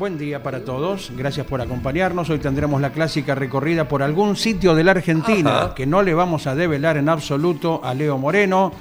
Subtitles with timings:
[0.00, 1.12] buen día para todos.
[1.14, 2.30] Gracias por acompañarnos.
[2.30, 5.74] Hoy tendremos la clásica recorrida por algún sitio de la Argentina Ajá.
[5.74, 8.72] que no le vamos a develar en absoluto a Leo Moreno,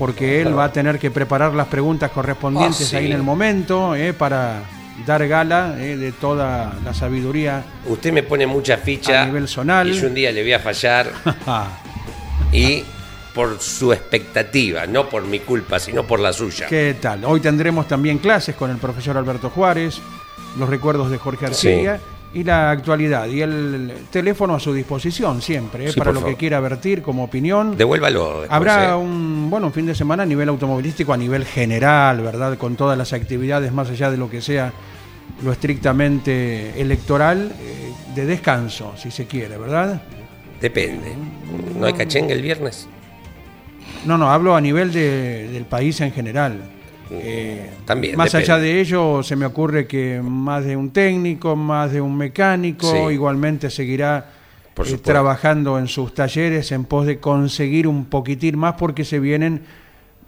[0.00, 2.96] porque él va a tener que preparar las preguntas correspondientes Ah, sí.
[2.96, 4.62] ahí en el momento eh, para
[5.06, 7.62] dar gala eh, de toda la sabiduría.
[7.86, 9.88] Usted me pone mucha ficha A nivel zonal.
[9.90, 11.06] y yo un día le voy a fallar
[12.52, 12.82] y
[13.32, 16.66] por su expectativa, no por mi culpa, sino por la suya.
[16.66, 17.24] ¿Qué tal?
[17.26, 20.00] Hoy tendremos también clases con el profesor Alberto Juárez,
[20.58, 21.98] los recuerdos de Jorge Arcilla
[22.34, 23.26] y la actualidad.
[23.28, 26.34] Y el teléfono a su disposición siempre, eh, Sí, para lo favor.
[26.34, 27.76] que quiera vertir como opinión.
[27.76, 28.40] Devuélvalo.
[28.42, 28.94] después, Habrá ¿eh?
[28.94, 32.56] un, bueno, un fin de semana a nivel automovilístico, a nivel general, ¿verdad?
[32.58, 34.72] Con todas las actividades, más allá de lo que sea
[35.42, 40.02] lo estrictamente electoral, eh, de descanso, si se quiere, ¿verdad?
[40.60, 41.14] Depende.
[41.78, 42.88] ¿No hay cachengue el viernes?
[44.04, 46.60] No, no, hablo a nivel de- del país en general.
[47.10, 48.52] Eh, También, Más depende.
[48.52, 52.90] allá de ello, se me ocurre que más de un técnico, más de un mecánico,
[52.90, 53.12] Sí.
[53.14, 54.30] igualmente seguirá
[54.74, 59.18] Por eh, trabajando en sus talleres en pos de conseguir un poquitín más porque se
[59.20, 59.62] vienen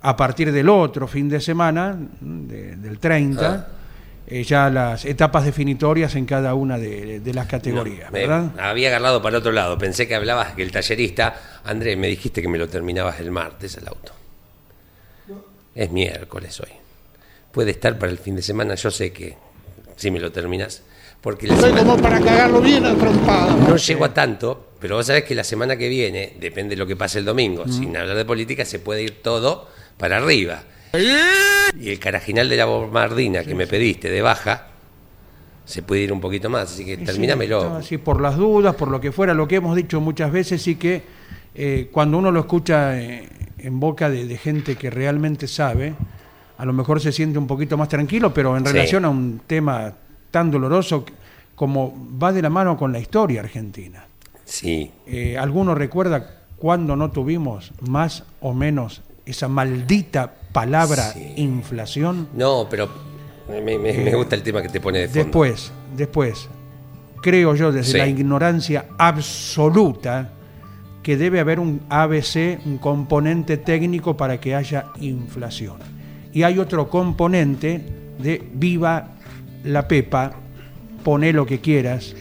[0.02, 3.68] a partir del otro fin de semana, de- del 30, Ah.
[4.26, 8.10] eh, ya las etapas definitorias en cada una de, de las categorías,
[8.58, 9.76] había agarrado para otro lado.
[9.76, 11.34] Pensé que hablabas que el tallerista.
[11.64, 14.12] Andrés, me dijiste que me lo terminabas el martes el auto.
[15.74, 16.70] Es miércoles hoy.
[17.52, 18.74] Puede estar para el fin de semana.
[18.74, 19.36] Yo sé que
[19.96, 20.82] si me lo terminas.
[21.20, 23.54] Porque la Soy semana- como para cagarlo bien a trompada.
[23.54, 26.86] no llego a tanto, pero vos sabés que la semana que viene, depende de lo
[26.86, 27.72] que pase el domingo, Mm.
[27.72, 29.68] sin hablar de política, se puede ir todo
[29.98, 30.62] para arriba.
[31.78, 34.68] Y el carajinal de la bombardina que me pediste de baja,
[35.66, 38.98] se puede ir un poquito más, así que estaba así por las dudas, por lo
[39.00, 41.02] que fuera, lo que hemos dicho muchas veces, sí que
[41.54, 43.28] eh, cuando uno lo escucha eh,
[43.58, 45.94] en boca de, de gente que realmente sabe,
[46.60, 48.72] a lo mejor se siente un poquito más tranquilo, pero en Sí.
[48.72, 49.92] relación a un tema
[50.30, 51.04] tan doloroso
[51.54, 54.04] como va de la mano con la historia argentina.
[54.44, 61.32] Sí, Eh, ¿Alguno recuerda cuándo no tuvimos más o menos esa maldita palabra Sí.
[61.36, 62.28] inflación?
[62.34, 62.88] no, pero
[63.48, 65.22] me, me- me gusta el tema que te pone de fondo.
[65.24, 66.48] Después, después,
[67.22, 67.98] creo yo desde Sí.
[67.98, 70.30] la ignorancia absoluta
[71.02, 75.78] que debe haber un ABC, un componente técnico para que haya inflación.
[76.32, 77.80] Y hay otro componente
[78.18, 79.16] de viva
[79.64, 80.32] la pepa,
[81.02, 82.14] poné lo que quieras,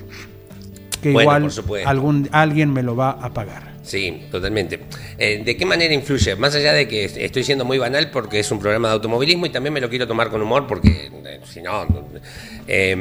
[1.01, 3.69] que Bueno, igual algún, alguien me lo va a pagar.
[3.89, 4.81] Sí, totalmente.
[5.17, 6.35] Eh, ¿De qué manera influye?
[6.35, 9.49] Más allá de que estoy siendo muy banal porque es un programa de automovilismo y
[9.49, 11.87] también me lo quiero tomar con humor porque eh, si no,
[12.67, 12.95] eh,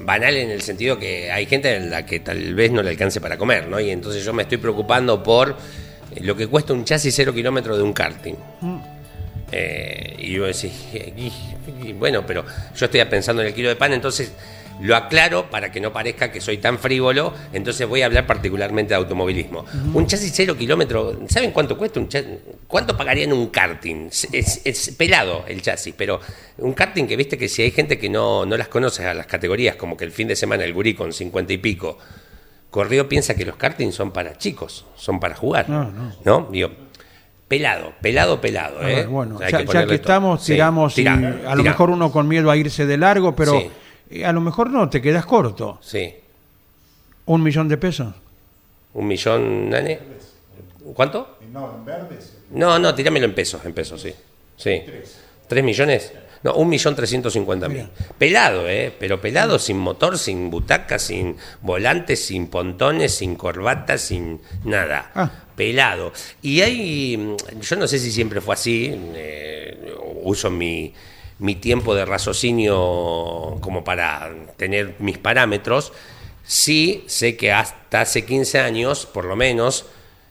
[0.00, 3.20] banal en el sentido que hay gente a la que tal vez no le alcance
[3.20, 3.78] para comer, ¿no?
[3.78, 5.56] Y entonces yo me estoy preocupando por
[6.20, 8.34] lo que cuesta un chasis cero kilómetro de un karting.
[9.52, 10.46] Eh, y yo
[11.84, 14.32] y bueno, pero yo estoy pensando en el kilo de pan, entonces
[14.80, 18.90] lo aclaro para que no parezca que soy tan frívolo, entonces voy a hablar particularmente
[18.90, 19.64] de automovilismo.
[19.94, 22.30] Un chasis cero kilómetro, ¿saben cuánto cuesta un chasis?
[22.66, 24.06] ¿Cuánto pagarían un karting?
[24.08, 26.18] Es, es- es pelado el chasis, pero
[26.58, 29.26] un karting que viste que si hay gente que no, no las conoce a las
[29.26, 31.98] categorías, como que el fin de semana el gurí con 50 y pico,
[32.70, 35.68] Correo piensa que los kartings son para chicos, son para jugar.
[35.68, 36.12] No, no.
[36.24, 36.48] ¿No?
[36.50, 36.70] Digo,
[37.52, 38.80] pelado, pelado, pelado.
[38.80, 38.94] ¿eh?
[38.94, 42.50] ver, bueno, ya, que ya estamos, Sí, tiramos, y a lo mejor uno con miedo
[42.50, 43.70] a irse de largo, pero Sí.
[44.10, 45.78] eh, a lo mejor no, te quedas corto.
[45.82, 46.14] Sí.
[47.26, 48.14] Un millón de pesos.
[48.94, 49.98] Un millón, nane.
[50.94, 51.36] ¿Cuánto?
[51.52, 52.38] No, en verdes.
[52.52, 54.14] No, no, tirámelo en pesos, en pesos, sí.
[54.56, 54.82] Sí.
[55.46, 56.10] ¿Tres millones?
[56.42, 57.88] No, un millón trescientos cincuenta mil.
[58.18, 58.92] Pelado, ¿eh?
[58.98, 65.10] Pero pelado, sin motor, sin butaca, sin volante, sin pontones, sin corbata, sin nada.
[65.14, 65.30] Ah.
[65.54, 66.12] Pelado.
[66.40, 70.92] Y hay, mm, yo no sé si siempre fue así, eh, uso mi,
[71.38, 75.92] mi tiempo de raciocinio como para tener mis parámetros.
[76.44, 79.86] Sí, sé que hasta hace 15 años, por lo menos,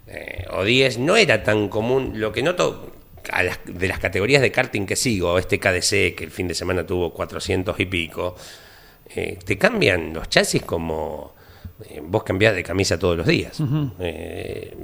[0.07, 2.13] eh, o 10, no era tan común.
[2.15, 2.91] Lo que noto
[3.31, 6.53] a las- de las categorías de karting que sigo, este KDC, que el fin de
[6.55, 8.35] semana tuvo 400 y pico,
[9.15, 11.35] eh, te cambian los chasis como
[11.89, 13.59] eh, vos cambiás de camisa todos los días.
[13.99, 14.75] Eh,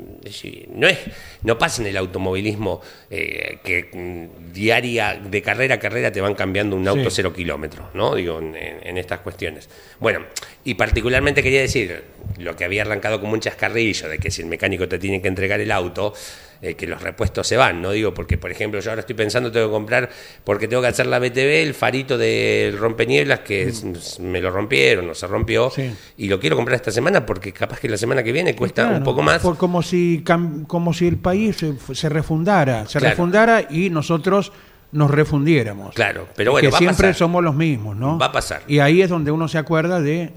[0.74, 0.98] no es
[1.44, 6.76] no pasa en el automovilismo que mm, diaria de carrera a carrera te van cambiando
[6.76, 7.18] un auto Sí.
[7.18, 8.16] cero kilómetros, ¿no?
[8.16, 9.70] Digo, en, en- en estas cuestiones.
[10.00, 10.22] Bueno,
[10.64, 12.04] y particularmente quería decir
[12.40, 15.28] lo que había arrancado como un chascarrillo de que si el mecánico te tiene que
[15.28, 16.14] entregar el auto,
[16.62, 17.92] eh, que los repuestos se van, ¿no?
[17.92, 20.10] Digo, porque por ejemplo yo ahora estoy pensando, tengo que comprar,
[20.44, 25.10] porque tengo que hacer la BTV, el farito del rompenieblas que s- me lo rompieron
[25.10, 25.72] o se rompió, Mm.
[25.72, 25.94] Sí.
[26.18, 28.98] y lo quiero comprar esta semana porque capaz que la semana que viene cuesta Claro,
[28.98, 29.42] un poco más.
[29.42, 30.24] por- como, si,
[30.68, 33.12] como si el país se, se refundara, se Claro.
[33.14, 34.52] refundara y nosotros
[34.92, 35.94] nos refundiéramos.
[35.94, 37.16] Claro, pero bueno, que va a siempre pasar.
[37.16, 38.18] somos los mismos, ¿no?
[38.18, 38.62] Va a pasar.
[38.68, 40.32] Y ahí es donde uno se acuerda de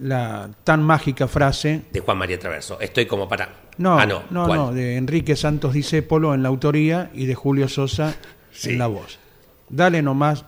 [0.00, 2.78] la tan mágica frase, De Juan María Traverso.
[2.80, 3.48] Estoy como para.
[3.78, 4.22] no, ah, no.
[4.30, 8.14] no, de Enrique Santos Discépolo en la autoría y de Julio Sosa
[8.52, 8.70] Sí.
[8.70, 9.18] en la voz.
[9.68, 10.44] Dale nomás,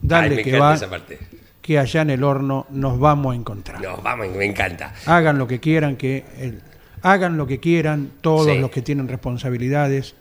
[0.00, 1.18] dale que va, esa parte.
[1.60, 3.80] que allá en el horno nos vamos a encontrar.
[3.80, 4.94] No, vamos, me encanta.
[5.06, 6.60] hagan lo que quieran, que el-
[7.02, 8.58] hagan lo que quieran todos Sí.
[8.58, 10.14] los que tienen responsabilidades,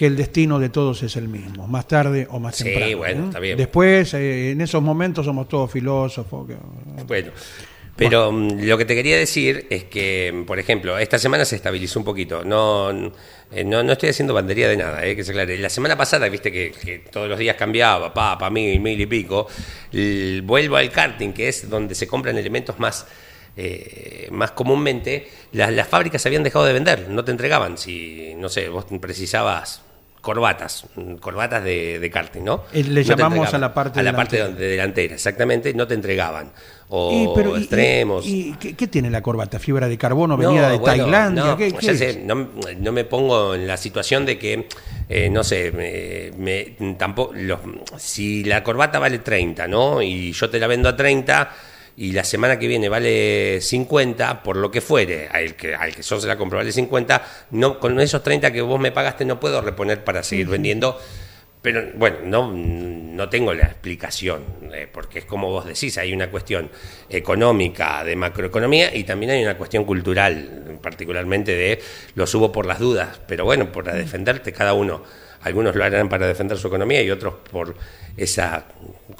[0.00, 2.96] que el destino de todos es el mismo, más tarde o más Sí, temprano.
[2.96, 3.26] bueno, ¿no?
[3.26, 3.58] está bien.
[3.58, 6.46] Después, eh, en esos momentos somos todos filósofos.
[6.48, 6.56] que-
[7.06, 7.30] Bueno,
[7.96, 11.56] pero mm, lo que te quería decir es que, mm, por ejemplo, esta semana se
[11.56, 12.42] estabilizó un poquito.
[12.44, 12.90] No,
[13.52, 15.58] eh, no, no estoy haciendo bandería de nada, eh, que se aclare.
[15.58, 19.04] La semana pasada, viste que, que todos los días cambiaba, pa, pa mil, mil y
[19.04, 19.48] pico.
[20.44, 23.06] Vuelvo al karting, que es donde se compran elementos más.
[23.56, 27.76] eh, más comúnmente las, las fábricas habían dejado de vender, no te entregaban.
[27.76, 29.82] Si, no sé, vos precisabas
[30.20, 32.64] corbatas, mm, corbatas de, de karting, ¿no?
[32.72, 34.60] Eh, le llamamos a la parte a la parte delantera.
[34.60, 36.52] de delantera, exactamente, no te entregaban.
[36.92, 38.26] O Y, pero, extremos.
[38.26, 39.58] ¿Y, y qué, qué tiene la corbata?
[39.60, 41.44] ¿Fibra de carbono venida No, de bueno, Tailandia?
[41.44, 42.24] no, ¿Qué- ya qué sé, es?
[42.24, 44.66] no, no me pongo en la situación de que,
[45.08, 47.60] eh, no sé, me, me- tampoco, los-
[47.96, 50.02] si la corbata vale 30, ¿no?
[50.02, 51.50] Y yo te la vendo a 30
[52.00, 56.00] y la semana que viene vale 50, por lo que fuere, al que, al que
[56.00, 59.38] yo se la compro vale 50, no, con esos 30 que vos me pagaste no
[59.38, 60.98] puedo reponer para seguir vendiendo.
[61.60, 64.42] Pero bueno, no, no tengo la explicación,
[64.72, 66.70] eh, porque es como vos decís, hay una cuestión
[67.10, 71.82] económica, de macroeconomía, y también hay una cuestión cultural, particularmente de
[72.14, 75.02] lo subo por las dudas, pero bueno, para defenderte cada uno,
[75.42, 77.74] algunos lo harán para defender su economía y otros por
[78.16, 78.64] esa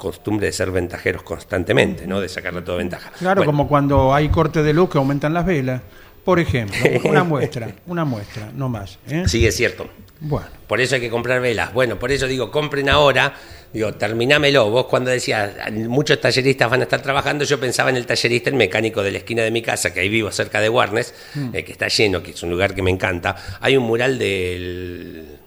[0.01, 2.19] costumbre de ser ventajeros constantemente, ¿no?
[2.19, 3.11] De sacarle toda ventaja.
[3.19, 5.79] Claro, Bueno, como cuando hay corte de luz que aumentan las velas.
[6.25, 8.97] Por ejemplo, una muestra, una muestra, no más.
[9.07, 9.25] ¿eh?
[9.27, 9.87] Sí, es cierto.
[10.19, 11.71] Bueno, Por eso hay que comprar velas.
[11.71, 13.33] Bueno, por eso digo, compren ahora.
[13.73, 14.69] Digo, terminámelo.
[14.71, 18.55] Vos cuando decías, muchos talleristas van a estar trabajando, yo pensaba en el tallerista, el
[18.55, 21.13] mecánico de la esquina de mi casa, que ahí vivo cerca de Warnes,
[21.53, 23.35] eh, que está lleno, que es un lugar que me encanta.
[23.61, 25.40] Hay un mural del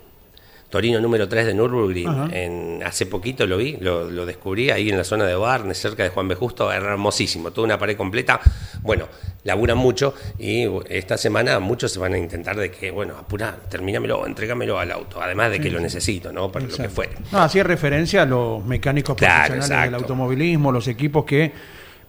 [0.75, 2.09] Torino número 3 de Nürburgring.
[2.09, 2.29] Ajá.
[2.32, 6.03] En, hace poquito lo vi, lo, lo descubrí ahí en la zona de Warnes, cerca
[6.03, 6.35] de Juan B.
[6.35, 6.73] Justo.
[6.73, 8.41] Era hermosísimo, toda una pared completa.
[8.82, 9.06] Bueno,
[9.44, 14.26] laburan mucho y esta semana muchos se van a intentar de que, bueno, apurá, termínamelo,
[14.26, 15.23] entrégamelo al auto.
[15.23, 16.50] Además de que lo necesito, ¿no?
[16.50, 17.12] Para lo que fuere.
[17.31, 21.53] No, hacía referencia a los mecánicos Claro, profesionales del automovilismo, los equipos que,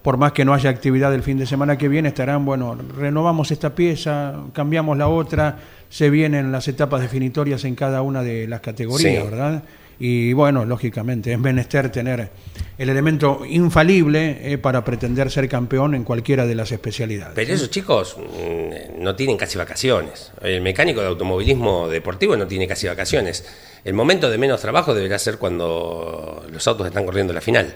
[0.06, 3.50] por más que no haya actividad el fin de semana que viene, estarán, bueno, renovamos
[3.50, 5.58] esta pieza, cambiamos la otra,
[5.90, 9.30] se vienen las etapas definitorias en cada una de las categorías, Sí.
[9.32, 9.64] ¿verdad?
[9.98, 12.30] Y bueno, lógicamente, es menester tener
[12.78, 17.34] el elemento infalible eh, para pretender ser campeón en cualquiera de las especialidades.
[17.34, 20.32] Pero esos chicos mm, no tienen casi vacaciones.
[20.40, 23.44] El mecánico de automovilismo deportivo no tiene casi vacaciones.
[23.84, 27.76] El momento de menos trabajo deberá ser cuando los autos están corriendo la final.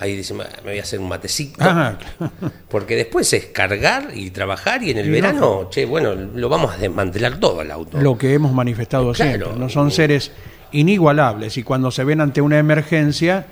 [0.00, 1.58] Ahí dicen, "Ah, me voy a hacer un matecito.
[1.60, 1.96] Ah,
[2.68, 6.72] Porque después es cargar y trabajar y en el Y verano, che, bueno, lo vamos
[6.74, 8.00] a desmantelar todo el auto.
[8.00, 9.30] lo que hemos manifestado Claro.
[9.46, 9.58] siempre.
[9.60, 10.32] No son seres
[10.72, 13.44] inigualables y cuando se ven ante una emergencia,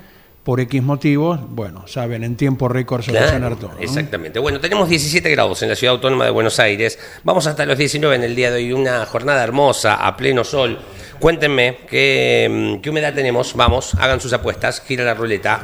[0.49, 3.73] por X motivos, bueno, saben en tiempo récord solucionar todo.
[3.75, 3.81] ¿no?
[3.81, 4.39] Exactamente.
[4.39, 6.99] Bueno, tenemos 17 grados en la ciudad autónoma de Buenos Aires.
[7.23, 8.73] Vamos hasta los 19 en el día de hoy.
[8.73, 10.79] Una jornada hermosa, a pleno sol.
[11.21, 13.53] Cuéntenme qué, mm, qué humedad tenemos.
[13.57, 14.81] Vamos, hagan sus apuestas.
[14.81, 15.63] Gira la ruleta.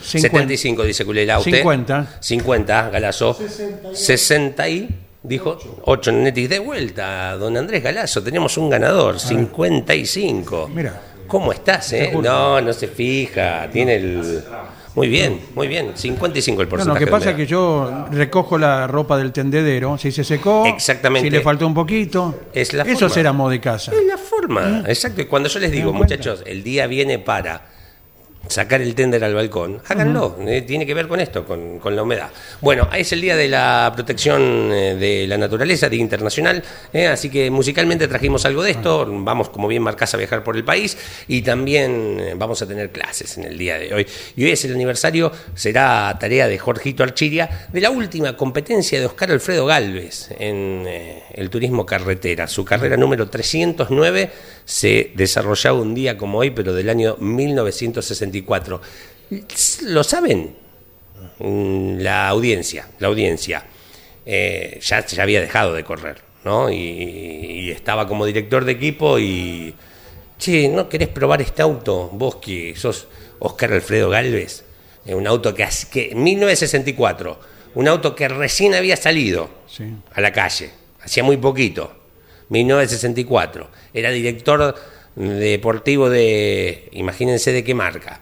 [0.00, 1.38] 75, dice Culela.
[1.38, 1.58] ¿Usted?
[1.58, 2.16] 50.
[2.20, 3.36] 50, Galazo.
[3.92, 4.88] 60 y.
[5.24, 8.22] Dijo 8 Netis de vuelta, don Andrés Galazo.
[8.22, 10.70] Tenemos un ganador, 55.
[10.74, 11.11] Mira.
[11.26, 12.12] ¿Cómo estás, eh?
[12.22, 13.68] No, no se fija.
[13.72, 14.42] Tiene el.
[14.94, 15.92] Muy bien, muy bien.
[15.94, 17.00] 55 el No, porcentaje.
[17.00, 21.26] lo que pasa es que yo recojo la ropa del tendedero, si se secó, Exactamente.
[21.26, 23.08] si le faltó un poquito, Es la eso forma.
[23.14, 23.90] será amo de casa.
[23.92, 25.22] Es la forma, exacto.
[25.22, 27.62] Y cuando yo les digo, muchachos, el día viene para
[28.48, 30.36] sacar el tender al balcón, háganlo.
[30.46, 32.30] eh, tiene que ver con esto, con, con la humedad.
[32.60, 36.62] Bueno, es el día de la protección eh, de la naturaleza, Día Internacional.
[36.92, 39.06] eh, así que musicalmente trajimos algo de esto.
[39.08, 40.96] Vamos, como bien marcás, a viajar por el país.
[41.28, 44.06] Y también vamos a tener clases en el día de hoy.
[44.36, 49.06] Y hoy es el aniversario, será tarea de Jorgito Archiria, de la última competencia de
[49.06, 52.46] Oscar Alfredo Galvez en eh, el turismo carretera.
[52.46, 54.30] Su carrera número 309
[54.64, 58.80] se desarrollaba un día como hoy, pero del año 1964.
[59.84, 60.54] ¿Lo saben?
[61.38, 63.64] Mm, La audiencia, la audiencia.
[64.24, 66.70] Eh, ya, ya había dejado de correr, ¿no?
[66.70, 69.74] Y, y estaba como director de equipo y...
[70.38, 72.08] Che, ¿no querés probar este auto?
[72.12, 73.06] Vos que sos
[73.38, 74.64] Oscar Alfredo Galvez.
[75.06, 77.38] Eh, un auto que, hace- que 1964,
[77.74, 79.84] un auto que recién había salido Sí.
[80.12, 81.92] a la calle, hacía muy poquito,
[82.52, 83.68] 1964.
[83.92, 84.74] Era director
[85.16, 88.20] deportivo de, imagínense de qué marca.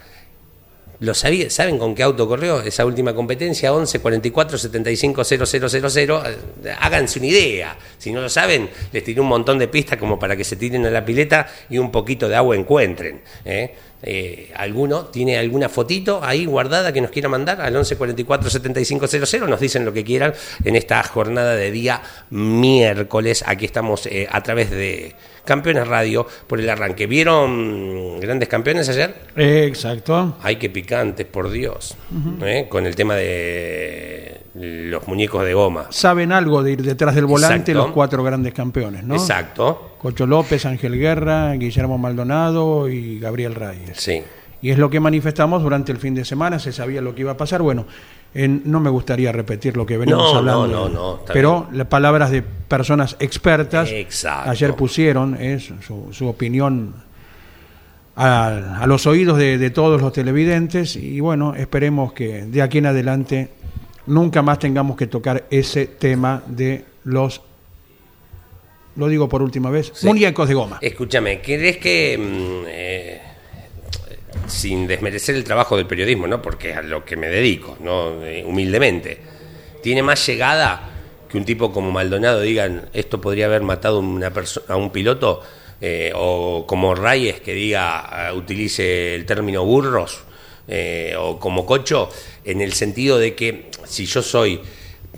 [1.00, 3.72] ¿Lo sabía, ¿Saben con qué auto corrió esa última competencia?
[3.72, 5.44] 11 44 75 000.
[5.96, 7.78] Eh, Háganse una idea.
[7.96, 10.84] Si no lo saben, les tiré un montón de pistas como para que se tiren
[10.84, 13.22] a la pileta y un poquito de agua encuentren.
[13.46, 13.74] ¿eh?
[14.02, 19.06] Eh, ¿Alguno tiene alguna fotito ahí guardada que nos quiera mandar al 11 44 75
[19.06, 19.48] 000?
[19.48, 20.32] Nos dicen lo que quieran
[20.64, 23.44] en esta jornada de día miércoles.
[23.46, 25.14] Aquí estamos eh, a través de
[25.44, 27.06] Campeones Radio por el arranque.
[27.06, 29.14] ¿Vieron grandes campeones ayer?
[29.36, 30.36] Exacto.
[30.42, 31.96] Ay, qué picantes, por Dios.
[32.42, 32.66] ¿Eh?
[32.68, 35.86] Con el tema de los muñecos de goma.
[35.90, 37.86] Saben algo de ir detrás del volante Exacto.
[37.86, 39.14] los cuatro grandes campeones, ¿no?
[39.14, 39.89] Exacto.
[40.00, 43.98] Cocho López, Ángel Guerra, Guillermo Maldonado y Gabriel Reyes.
[43.98, 44.22] Sí.
[44.62, 47.32] Y es lo que manifestamos durante el fin de semana, se sabía lo que iba
[47.32, 47.60] a pasar.
[47.62, 47.86] Bueno,
[48.34, 50.66] en- no me gustaría repetir lo que venimos No, hablando.
[50.68, 54.50] no, no, pero las palabras de personas expertas Exacto.
[54.50, 56.94] ayer pusieron eh, su, su opinión
[58.16, 62.78] a, a los oídos de, de todos los televidentes y bueno, esperemos que de aquí
[62.78, 63.48] en adelante
[64.06, 67.40] nunca más tengamos que tocar ese tema de los,
[69.00, 70.06] lo digo por última vez, Sí.
[70.06, 70.78] muñecos de goma.
[70.80, 73.20] Escúchame, ¿crees que, mm, eh,
[74.46, 76.40] sin desmerecer el trabajo del periodismo, ¿no?
[76.42, 78.24] porque es a lo que me dedico, ¿no?
[78.24, 79.18] Eh, humildemente,
[79.82, 80.90] tiene más llegada
[81.28, 84.32] que un tipo como Maldonado digan esto podría haber matado a una
[84.68, 85.40] a un piloto?
[85.82, 90.24] Eh, o como Reyes que diga, utilice el término burros,
[90.68, 92.10] eh, o como Cocho,
[92.44, 94.60] en el sentido de que si yo soy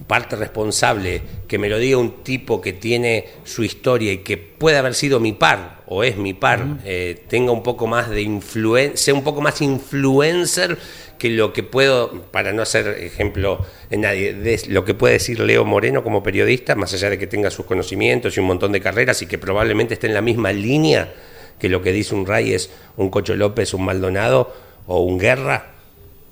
[0.07, 4.77] parte responsable, que me lo diga un tipo que tiene su historia y que puede
[4.77, 8.97] haber sido mi par o es mi par, eh, tenga un poco más de influencia,
[8.97, 10.79] sea un poco más influencer
[11.19, 15.39] que lo que puedo, para no hacer ejemplo en nadie, de lo que puede decir
[15.39, 18.81] Leo Moreno como periodista, más allá de que tenga sus conocimientos y un montón de
[18.81, 21.13] carreras y que probablemente esté en la misma línea
[21.59, 24.53] que lo que dice un Reyes, un Cocho López, un Maldonado
[24.87, 25.73] o un Guerra,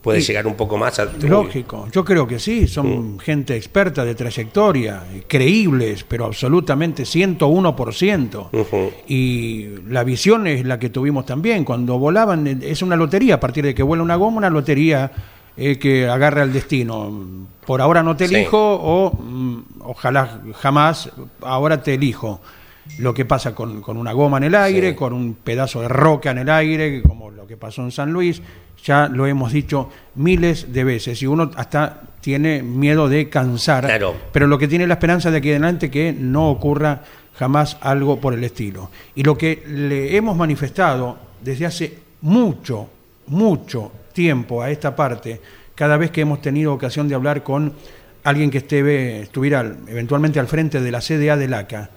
[0.00, 1.04] puede llegar un poco más a...
[1.04, 8.48] Lógico, yo creo que sí, son gente experta de trayectoria, creíbles, pero absolutamente 101%.
[8.52, 8.90] Ujú.
[9.08, 13.40] Y la visión es la que tuvimos también, cuando volaban, eh, es una lotería, a
[13.40, 15.10] partir de que vuela una goma, una lotería
[15.56, 17.46] eh, que agarra el destino.
[17.66, 18.34] Por ahora no te Sí.
[18.34, 21.10] elijo o mm, ojalá jamás,
[21.42, 22.40] ahora te elijo.
[22.98, 24.96] Lo que pasa con, con una goma en el aire, Sí.
[24.96, 28.42] con un pedazo de roca en el aire, como lo que pasó en San Luis,
[28.84, 34.14] ya lo hemos dicho miles de veces y uno hasta tiene miedo de cansar, Claro.
[34.32, 37.02] pero lo que tiene la esperanza de aquí adelante que no ocurra
[37.34, 38.90] jamás algo por el estilo.
[39.14, 42.90] Y lo que le hemos manifestado desde hace mucho,
[43.28, 45.40] mucho tiempo a esta parte,
[45.74, 47.72] cada vez que hemos tenido ocasión de hablar con
[48.24, 51.88] alguien que esté, estuviera eventualmente al frente de la CDA del ACA,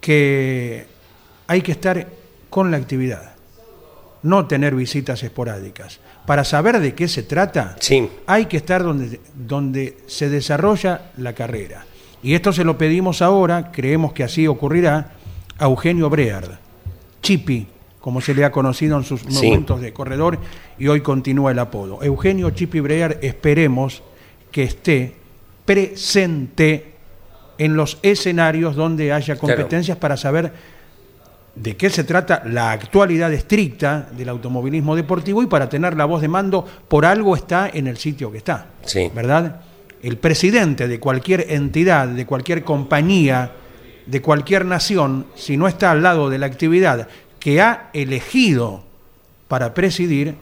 [0.00, 0.86] que
[1.46, 2.06] hay que estar
[2.48, 3.34] con la actividad,
[4.26, 6.00] no tener visitas esporádicas.
[6.26, 8.08] Para saber de qué se trata, Sí.
[8.26, 11.84] hay que estar donde, donde se desarrolla la carrera.
[12.22, 15.12] Y esto se lo pedimos ahora, creemos que así ocurrirá,
[15.58, 16.58] a Eugenio Breard,
[17.22, 17.66] Chipi,
[18.00, 19.46] como se le ha conocido en sus Sí.
[19.46, 20.38] momentos de corredor,
[20.78, 22.02] y hoy continúa el apodo.
[22.02, 24.02] Eugenio Chipi Breard, esperemos
[24.50, 25.14] que esté
[25.64, 26.94] presente
[27.58, 29.40] en los escenarios donde haya Claro.
[29.56, 30.52] competencias para saber
[31.56, 36.20] de qué se trata la actualidad estricta del automovilismo deportivo y para tener la voz
[36.20, 38.66] de mando, por algo está en el sitio que está.
[38.84, 39.10] Sí.
[39.14, 39.62] ¿Verdad?
[40.02, 43.52] El presidente de cualquier entidad, de cualquier compañía,
[44.04, 47.08] de cualquier nación, si no está al lado de la actividad
[47.40, 48.84] que ha elegido
[49.48, 50.34] para presidir,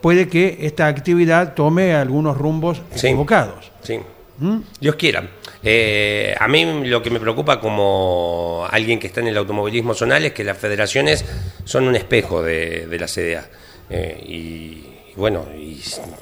[0.00, 3.06] puede que esta actividad tome algunos rumbos Sí.
[3.06, 3.70] equivocados.
[3.82, 4.00] Sí.
[4.38, 4.58] ¿Mm?
[4.80, 5.28] Dios quiera.
[5.62, 10.24] Eh, a mí lo que me preocupa como alguien que está en el automovilismo zonal
[10.24, 11.24] es que las federaciones
[11.64, 13.48] son un espejo de, de la CDA.
[13.90, 14.84] Eh, y,
[15.16, 15.80] bueno, y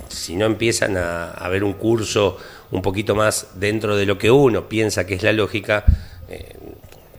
[0.08, 2.36] si no empiezan a, a ver un curso
[2.70, 5.84] un poquito más dentro de lo que uno piensa que es la lógica,
[6.28, 6.56] eh,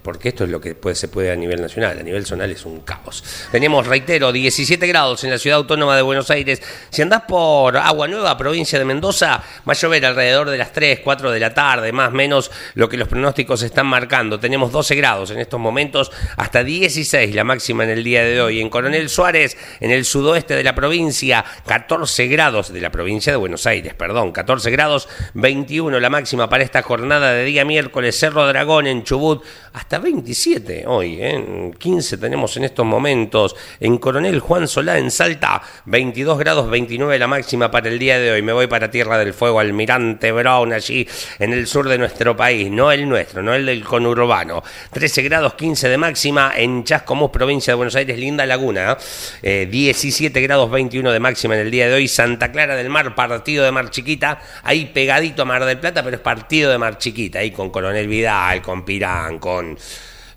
[0.04, 2.82] porque esto es lo que se puede a nivel nacional, a nivel zonal es un
[2.82, 3.24] caos.
[3.52, 6.62] Tenemos, reitero, 17 grados en la ciudad autónoma de Buenos Aires.
[6.90, 11.00] Si andás por Agua Nueva, provincia de Mendoza, va a llover alrededor de las 3,
[11.04, 14.40] 4 de la tarde, más o menos lo que los pronósticos están marcando.
[14.40, 18.60] Tenemos 12 grados en estos momentos, hasta 16 la máxima en el día de hoy.
[18.60, 23.38] En Coronel Suárez, en el sudoeste de la provincia, 14 grados de la provincia de
[23.38, 28.20] Buenos Aires, perdón, 14 grados, 21 la máxima para esta jornada de día miércoles.
[28.20, 31.36] Cerro Dragón en Chubut, hasta 27 hoy, ¿eh?
[31.36, 33.56] En 15 tenemos en estos momentos.
[33.80, 38.32] En Coronel Juan Solá, en Salta, 22 grados, 29 la máxima para el día de
[38.32, 38.42] hoy.
[38.42, 41.08] Me voy para Tierra del Fuego, Almirante Brown, allí
[41.40, 44.64] en el sur de nuestro país, no el nuestro, no el del conurbano.
[44.92, 48.92] 13 grados, 15 de máxima en Chascomús, provincia de Buenos Aires, linda laguna.
[48.92, 49.64] ¿eh?
[49.64, 52.08] Eh, 17 grados, 21 de máxima en el día de hoy.
[52.08, 56.16] Santa Clara del Mar, partido de Mar Chiquita, ahí pegadito a Mar del Plata, pero
[56.16, 59.78] es partido de Mar Chiquita, ahí con Coronel Vidal, con Pirán, con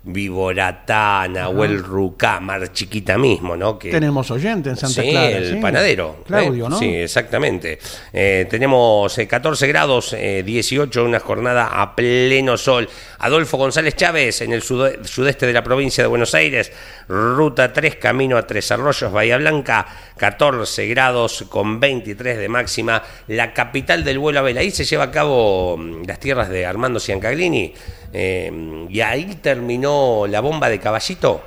[0.07, 3.77] Viboratana o el Rucá, Mar Chiquita mismo, ¿no?
[3.77, 5.29] Que, Tenemos oyente en Santa sí, Clara.
[5.29, 5.59] el sí.
[5.61, 6.23] panadero.
[6.25, 6.69] Claudio, ¿eh?
[6.69, 6.79] ¿no?
[6.79, 7.77] Sí, exactamente.
[8.13, 12.87] Eh, tenemos eh, 14 grados, eh, 18, una jornada a pleno sol.
[13.19, 16.71] Adolfo González Chávez, en el sudeste de la provincia de Buenos Aires,
[17.07, 19.85] ruta 3, camino a Tres Arroyos, Bahía Blanca,
[20.17, 23.01] 14 grados con 23 de máxima.
[23.27, 24.61] La capital del vuelo a vela.
[24.61, 27.73] Ahí se lleva a cabo mm, las tierras de Armando Ciancaglini.
[28.13, 31.41] eh, y ahí terminó la bomba de caballito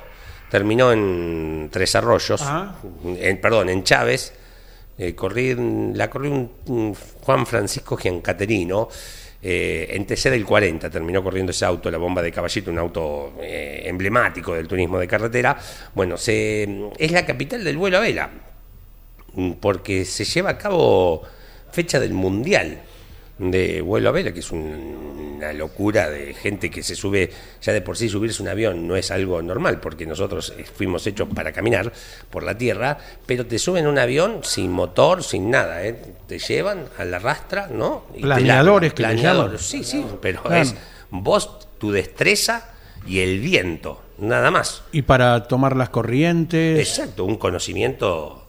[0.51, 2.75] terminó en Tres Arroyos, Ajá.
[3.05, 4.33] en, perdón, en Chávez,
[4.97, 5.55] eh, corrí,
[5.95, 8.89] la corrí un, un Juan Francisco Giancaterino,
[9.43, 13.33] eh, en TC del 40 terminó corriendo ese auto, la bomba de caballito, un auto
[13.41, 15.57] eh, emblemático del turismo de carretera.
[15.95, 18.29] Bueno, se, es la capital del vuelo a vela,
[19.33, 21.23] mm, porque se lleva a cabo
[21.71, 22.81] fecha del Mundial
[23.49, 27.31] de vuelo a vela, que es un- una locura de gente que se sube,
[27.63, 31.07] ya de por sí subirse un avión no es algo normal, porque nosotros eh, fuimos
[31.07, 31.91] hechos para caminar
[32.29, 35.95] por la tierra, pero te suben a un avión sin motor, sin nada, ¿eh?
[36.27, 38.03] te llevan a la rastra, ¿no?
[38.13, 40.61] Y te Planeadores que Planeadores, sí, sí, pero Claro.
[40.61, 40.75] es
[41.09, 42.69] vos, tu destreza
[43.07, 44.83] y el viento, nada más.
[44.91, 46.77] Y para tomar las corrientes.
[46.79, 48.40] Exacto, un conocimiento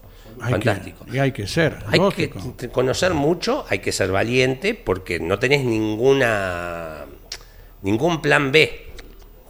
[0.43, 1.07] hay que- fantástico.
[1.13, 1.79] y hay que ser.
[1.89, 2.57] Hay lógico.
[2.57, 7.05] que conocer mucho, hay que ser valiente porque no tenés ninguna
[7.83, 8.87] ningún plan B,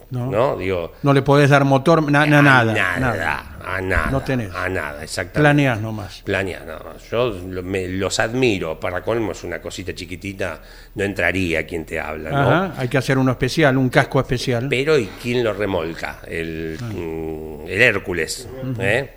[0.09, 0.31] ¿no?
[0.31, 0.57] ¿no?
[0.57, 3.49] Digo, No le podés dar motor, na- na- a nada, nada, nada.
[3.63, 4.53] a nada, No tenés.
[4.55, 5.39] a nada, exactamente.
[5.39, 6.21] Planeás nomás.
[6.23, 6.79] Planear, no,
[7.11, 10.61] yo me- los admiro, para colmo es una cosita chiquitita,
[10.95, 12.73] no entraría quien te habla, ¿no?
[12.75, 14.67] Hay que hacer uno especial, un casco especial.
[14.69, 16.21] Pero ¿y quién lo remolca?
[16.27, 16.85] El, Ah.
[16.91, 18.47] mm, el Hércules,
[18.79, 19.13] ¿eh?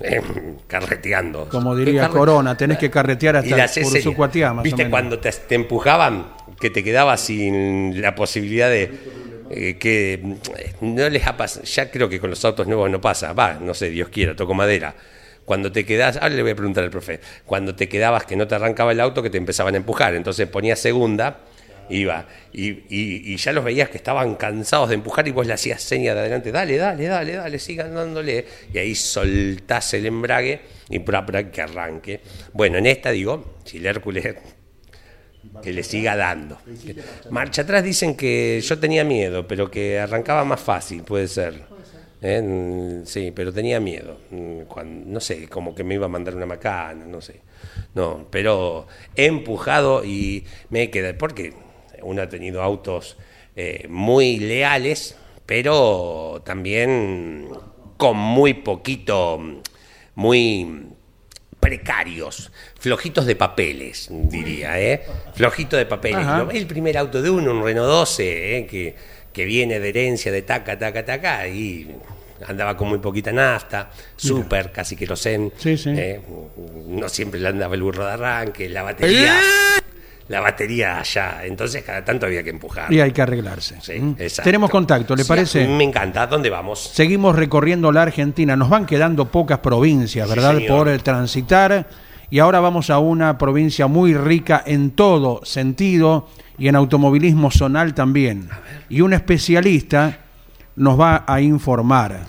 [0.00, 0.20] Eh,
[0.66, 1.48] carreteando.
[1.48, 6.32] Como ¿Qué diría Corona, tenés que carretear hasta más o ¿Viste cuando te, te empujaban?
[6.60, 8.90] Que te quedabas sin la posibilidad de.
[9.50, 10.20] eh, que
[10.80, 11.64] mm, no les ha pasado.
[11.64, 13.32] Ya creo que con los autos nuevos no pasa.
[13.32, 14.94] Va, no sé, Dios quiera, toco madera.
[15.44, 18.46] Cuando te quedás, ahora le voy a preguntar al profe, cuando te quedabas que no
[18.46, 21.38] te arrancaba el auto, que te empezaban a empujar, entonces ponías segunda,
[21.90, 25.52] iba, y, y- y ya los veías que estaban cansados de empujar y vos le
[25.54, 30.60] hacías seña de adelante, dale, dale, dale, dale, sigan dándole, y ahí soltás el embrague
[30.90, 32.20] y pra, pra, que arranque.
[32.52, 34.36] Bueno, en esta digo, si el Hércules
[35.62, 36.58] que le siga dando.
[37.30, 41.62] Marcha atrás dicen que yo tenía miedo, pero que arrancaba más fácil, puede ser.
[42.20, 42.42] ¿Eh?
[42.42, 44.18] Mm, Sí, pero tenía miedo.
[44.30, 47.40] Mm, cuan- no sé, como que me iba a mandar una macana, no sé.
[47.94, 51.16] No, pero he empujado y me he quedado.
[51.16, 51.54] Porque
[52.02, 53.16] uno ha tenido autos
[53.56, 57.48] eh, muy leales, pero también
[57.96, 59.40] con muy poquito,
[60.14, 60.88] muy
[61.58, 65.02] precarios, flojitos de papeles, diría, ¿eh?
[65.34, 66.18] Flojito de papeles.
[66.18, 66.46] Ajá.
[66.52, 68.66] El primer auto de uno, un Renault 12, ¿eh?
[68.66, 68.94] que,
[69.32, 71.94] que viene de herencia de taca, taca, taca, y
[72.46, 75.52] andaba con muy poquita nafta, súper, casi querosén.
[75.58, 75.90] Sí, sí.
[75.90, 76.20] ¿eh?
[76.86, 79.40] No siempre le andaba el burro de arranque, la batería.
[80.28, 82.92] La batería allá, entonces cada tanto había que empujar.
[82.92, 83.78] Y hay que arreglarse.
[83.80, 84.16] Sí, ¿Mm?
[84.18, 84.46] exacto.
[84.48, 85.66] Tenemos contacto, ¿le Sí, parece?
[85.66, 86.22] Me encanta.
[86.22, 86.90] ¿A dónde vamos?
[86.92, 88.54] Seguimos recorriendo la Argentina.
[88.54, 90.58] Nos van quedando pocas provincias, ¿verdad?
[90.68, 91.88] Por eh, transitar.
[92.30, 97.94] Y ahora vamos a una provincia muy rica en todo sentido y en automovilismo zonal
[97.94, 98.50] también.
[98.90, 100.18] Y un especialista
[100.76, 102.26] nos va a informar.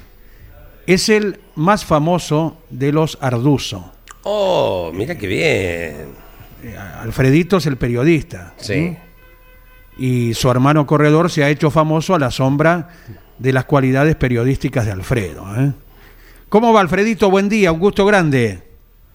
[0.87, 3.91] Es el más famoso de los Arduzo.
[4.23, 6.28] Oh, mira qué bien.
[6.63, 8.53] Eh, Alfredito es el periodista.
[8.57, 8.97] Sí.
[9.97, 12.89] Y su hermano corredor se ha hecho famoso a la sombra
[13.37, 15.45] de las cualidades periodísticas de Alfredo.
[15.57, 15.71] ¿eh?
[16.49, 17.29] ¿Cómo va, Alfredito?
[17.29, 18.63] Buen día, un gusto grande.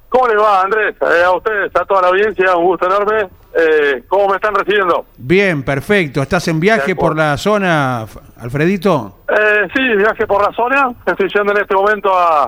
[0.09, 0.95] ¿Cómo le va, Andrés?
[1.01, 3.29] Eh, a ustedes, a toda la audiencia, un gusto enorme.
[3.57, 5.07] Eh, ¿Cómo me están recibiendo?
[5.17, 6.23] Bien, perfecto.
[6.23, 8.07] ¿Estás en viaje por la zona,
[8.39, 9.21] Alfredito?
[9.29, 10.93] Eh, sí, viaje por la zona.
[11.07, 12.45] Estoy yendo en este momento a,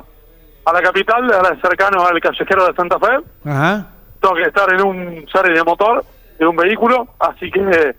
[0.65, 3.49] a la capital, a cercano al callejero de Santa Fe.
[3.49, 3.87] Ajá.
[4.21, 6.05] Tengo que estar en un serie de motor,
[6.39, 7.95] en un vehículo, así que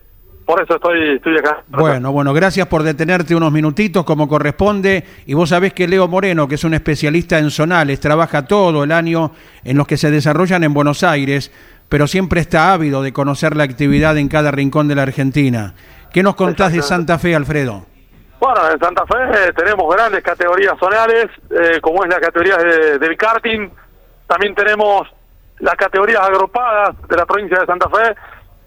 [0.47, 1.61] por eso estoy, estoy acá.
[1.67, 5.03] Bueno, bueno, gracias por detenerte unos minutitos como corresponde.
[5.25, 8.93] Y vos sabés que Leo Moreno, que es un especialista en zonales, trabaja todo el
[8.93, 9.31] año
[9.65, 11.51] en los que se desarrollan en Buenos Aires,
[11.89, 15.73] pero siempre está ávido de conocer la actividad en cada rincón de la Argentina.
[16.13, 17.85] ¿Qué nos contás de Santa Fe, Alfredo?
[18.39, 23.17] Bueno, en Santa Fe eh, tenemos grandes categorías zonales, eh, como es la categoría del
[23.17, 23.69] karting.
[24.27, 25.09] También tenemos
[25.59, 28.15] las categorías agrupadas de la provincia de Santa Fe,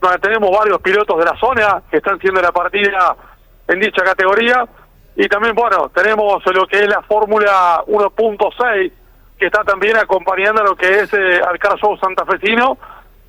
[0.01, 3.17] donde tenemos varios pilotos de la zona que están haciendo la partida
[3.69, 4.67] en dicha categoría.
[5.17, 8.93] Y también, bueno, tenemos lo que es la Fórmula 1.6,
[9.39, 12.79] que está también acompañando lo que es eh, al Car Show santafesino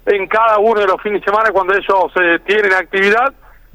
[0.06, 3.34] en cada uno de los fines de semana cuando ellos eh, tienen actividad.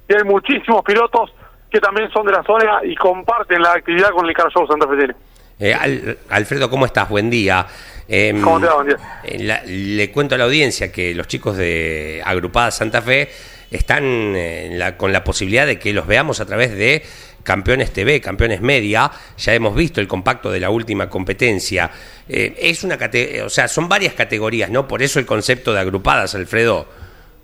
[0.09, 1.33] Y hay muchísimos pilotos
[1.71, 5.15] que también son de la zona y comparten la actividad con el Car Show santafesino.
[5.59, 7.09] Eh, Alfredo, ¿cómo estás?
[7.09, 7.67] Buen día.
[8.09, 8.85] Em, ¿Cómo te va?
[9.25, 13.29] Eh, le cuento a la audiencia que los chicos de Agrupada Santa Fe
[13.71, 14.05] están
[14.37, 17.03] eh, con la posibilidad de que los veamos a través de
[17.43, 19.11] Campeones TV, Campeones Media.
[19.37, 21.91] Ya hemos visto el compacto de la última competencia.
[22.29, 22.97] es una
[23.45, 24.87] o sea, son varias categorías, ¿no?
[24.87, 26.87] Por eso el concepto de agrupadas, Alfredo.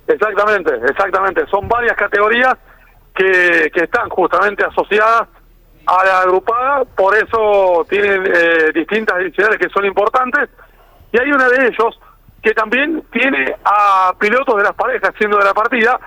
[0.07, 1.46] Exactamente, exactamente.
[1.51, 2.55] Son varias categorías
[3.14, 5.29] que, que están justamente asociadas
[5.87, 10.49] a la agrupada, por eso tienen eh, distintas ediciones que son importantes,
[11.12, 11.99] y hay una de ellos
[12.42, 15.99] que también tiene a pilotos de las parejas siendo de la partida,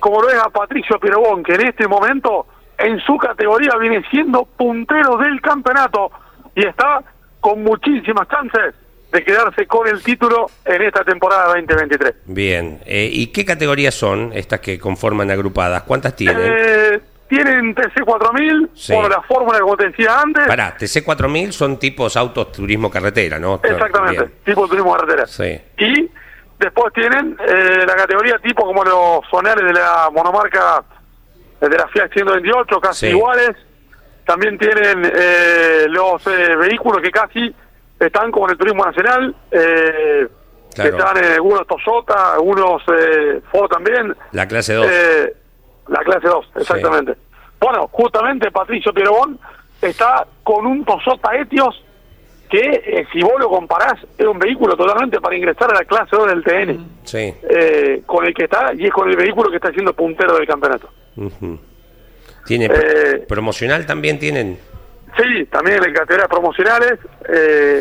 [0.00, 2.46] como lo es a Patricio Pirobón, que en este momento
[2.78, 6.10] en su categoría viene siendo puntero del campeonato
[6.54, 7.02] y está
[7.40, 8.74] con muchísimas chances
[9.12, 12.14] de quedarse con el título en esta temporada 2023.
[12.26, 15.82] Bien, eh, ¿y qué categorías son estas que conforman agrupadas?
[15.84, 16.42] ¿Cuántas tienen?
[16.42, 20.46] Eh, tienen TC4000 por la fórmula que te decía antes.
[20.46, 23.60] Pará, TC4000 son tipos autos turismo carretera, ¿no?
[23.62, 25.26] Exactamente, tipo turismo carretera.
[25.26, 25.60] Sí.
[25.78, 26.10] Y
[26.58, 30.84] después tienen eh, la categoría tipo como los sonales de la monomarca
[31.60, 33.56] de la Fiat 128, casi iguales.
[34.24, 37.54] También tienen eh, los eh, vehículos que casi
[37.98, 39.34] están como en el turismo nacional.
[39.50, 40.28] Eh,
[40.74, 42.82] que están algunos Toyota, algunos
[43.50, 44.14] Ford también.
[44.32, 44.86] La clase 2.
[45.88, 47.14] La clase 2, exactamente.
[47.60, 49.38] Bueno, justamente Patricio Pierobón
[49.80, 51.82] está con un Toyota Etios
[52.48, 56.16] que, eh, si vos lo comparás, es un vehículo totalmente para ingresar a la clase
[56.16, 56.86] 2 del TN.
[57.02, 57.34] Sí.
[57.48, 60.46] Eh, con el que está, y es con el vehículo que está siendo puntero del
[60.46, 60.88] campeonato.
[62.44, 64.58] ¿Tiene eh, promocional también tienen?
[65.16, 66.98] Sí, también en categorías promocionales,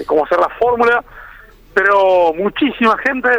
[0.07, 1.03] como hacer la fórmula,
[1.73, 3.29] pero muchísima gente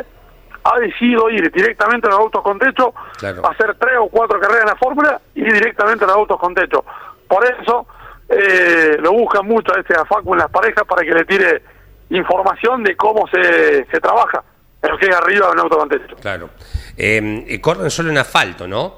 [0.66, 4.68] ha decidido ir directamente a los autos con techo, hacer tres o cuatro carreras en
[4.68, 6.84] la fórmula y directamente a los autos con techo.
[7.28, 7.86] Por eso
[8.28, 11.62] eh, lo buscan mucho a este Facu en las parejas para que le tire
[12.10, 14.42] información de cómo se, se trabaja
[14.82, 16.16] en lo que es arriba de un auto con techo.
[16.16, 16.50] Claro.
[16.96, 18.94] Eh, corren solo en asfalto, ¿no?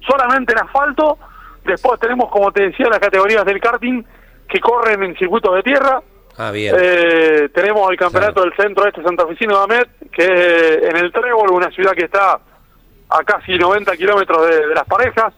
[0.00, 1.18] Solamente en asfalto.
[1.64, 4.02] Después tenemos, como te decía, las categorías del karting
[4.48, 6.02] que corren en circuitos de tierra,
[6.36, 6.74] Ah, bien.
[6.78, 11.50] Eh, tenemos el campeonato del centro este santafesino de Amet, que es en el Trébol,
[11.50, 12.40] una ciudad que está
[13.08, 15.34] a casi 90 kilómetros de, las parejas.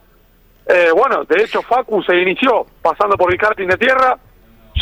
[0.66, 4.16] Eh, bueno, de hecho Facu se inició pasando por el karting de tierra,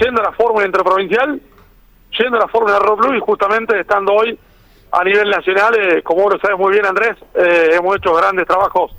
[0.01, 1.41] yendo a la fórmula interprovincial,
[2.19, 4.39] yendo a la fórmula Rock Blue y justamente estando hoy
[4.93, 8.93] a nivel nacional, eh, como lo sabes muy bien Andrés, hemos hecho grandes trabajos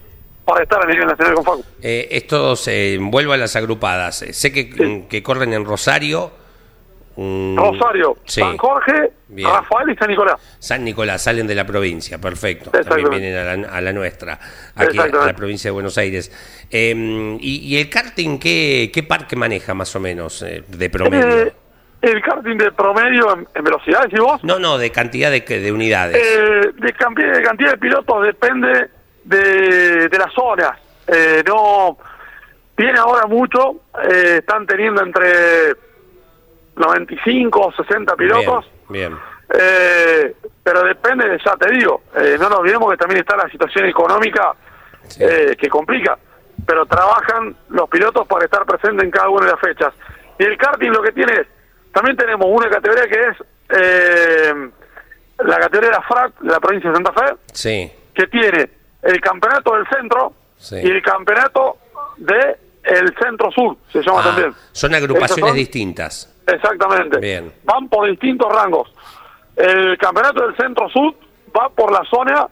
[0.43, 1.63] para estar a nivel nacional con Facu.
[1.79, 2.67] estos,
[2.99, 6.31] vuelvo a las agrupadas, sé que, que corren en Rosario,
[7.15, 10.57] Rosario, San Jorge, Rafael y San Nicolás.
[10.57, 12.71] San Nicolás, salen de la provincia, perfecto.
[12.71, 14.39] También vienen a la, nuestra,
[14.75, 16.31] aquí a la provincia de Buenos Aires.
[16.71, 21.41] Em, y, el karting qué, qué parque maneja más o menos eh, de promedio?
[21.41, 21.53] Eh,
[22.01, 24.43] el karting de promedio en, velocidad, ¿decís vos?
[24.43, 26.17] No, no, de cantidad de, de unidades.
[26.17, 28.89] Eh, de, cantidad de pilotos depende
[29.23, 30.79] de, de las zonas.
[31.47, 31.97] no,
[32.75, 35.75] tiene ahora mucho, están teniendo entre
[36.75, 38.65] 95 o 60 pilotos.
[38.89, 39.15] Bien.
[39.53, 43.47] Eh, pero depende, de, ya te digo, eh, no nos olvidemos que también está la
[43.49, 44.53] situación económica
[45.19, 46.17] eh, que complica,
[46.65, 49.93] pero trabajan los pilotos para estar presentes en cada una de las fechas.
[50.39, 51.47] Y el karting lo que tiene es,
[51.93, 53.37] también tenemos una categoría que es
[55.39, 57.91] la categoría de la FRAC de la provincia de Santa Fe, sí.
[58.15, 58.69] que tiene
[59.03, 60.33] el campeonato del centro
[60.71, 61.77] y el campeonato
[62.17, 64.53] de el Centro Sur, se llama Ah, también.
[64.71, 66.32] son agrupaciones son- distintas.
[66.47, 67.19] Exactamente.
[67.19, 67.51] Bien.
[67.63, 68.93] Van por distintos rangos.
[69.55, 71.13] El campeonato del Centro Sur
[71.55, 72.47] va por la zona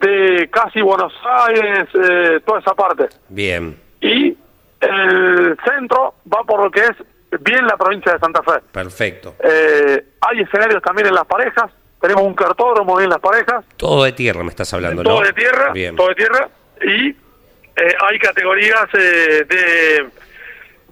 [0.00, 1.12] de casi Buenos
[1.46, 3.08] Aires, eh, toda esa parte.
[3.28, 4.36] Bien, Y
[4.80, 8.60] el centro va por lo que es bien la provincia de Santa Fe.
[8.70, 9.34] perfecto.
[9.42, 11.70] Eh, hay escenarios también en las parejas.
[12.00, 13.64] Tenemos un cartódromo en las parejas.
[13.78, 15.08] Todo de tierra me estás hablando, ¿no?
[15.08, 15.72] todo de tierra.
[15.72, 15.96] Bien.
[15.96, 16.48] Todo de tierra.
[16.82, 20.06] Y eh, hay categorías eh, de,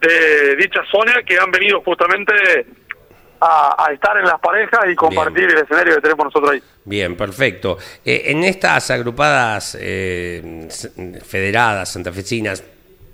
[0.03, 2.33] de dicha zona que han venido justamente
[3.41, 6.63] a, a estar en las parejas y compartir el escenario que tenemos nosotros ahí.
[6.85, 7.79] Bien, perfecto.
[8.05, 10.69] Eh, en estas agrupadas eh,
[11.25, 12.65] federadas santafesinas,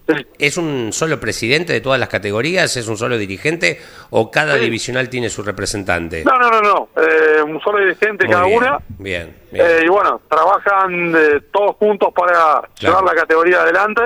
[0.09, 0.15] Sí.
[0.39, 2.75] ¿es un solo presidente de todas las categorías?
[2.79, 3.79] ¿Es un solo dirigente?
[4.09, 4.61] ¿O cada Sí.
[4.61, 6.25] divisional tiene su representante?
[6.25, 6.89] No, no, no, no.
[6.97, 8.79] Eh, un solo dirigente Muy cada bien, una.
[8.99, 9.67] Bien, bien.
[9.67, 14.01] Eh, y bueno, trabajan eh, todos juntos para llevar la categoría adelante.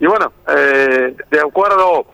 [0.00, 2.06] Y bueno, eh, de acuerdo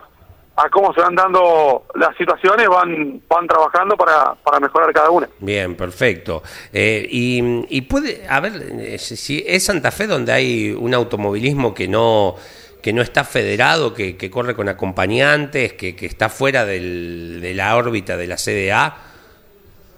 [0.55, 5.27] a cómo se van dando las situaciones, van van trabajando para, para mejorar cada una.
[5.39, 6.43] Bien, perfecto.
[6.71, 10.93] Eh, y, y puede, a ver, eh, si si es Santa Fe donde hay un
[10.93, 12.35] automovilismo que no
[12.83, 17.53] que no está federado, que, que corre con acompañantes, que, que está fuera del- de
[17.53, 18.97] la órbita de la CDA.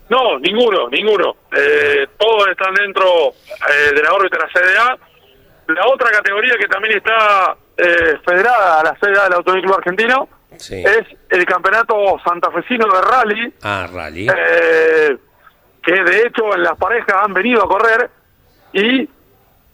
[0.10, 1.38] No, ninguno, ninguno.
[1.56, 4.98] Eh, todos están dentro eh, de la órbita de la CDA.
[5.68, 10.84] La otra categoría que también está eh, federada a la CDA del Automóvil Argentino Sí.
[10.86, 14.28] es el Campeonato Santafesino de Rally, Ah, rally.
[14.30, 15.18] eh,
[15.82, 18.10] que de hecho en las parejas han venido a correr
[18.72, 19.10] y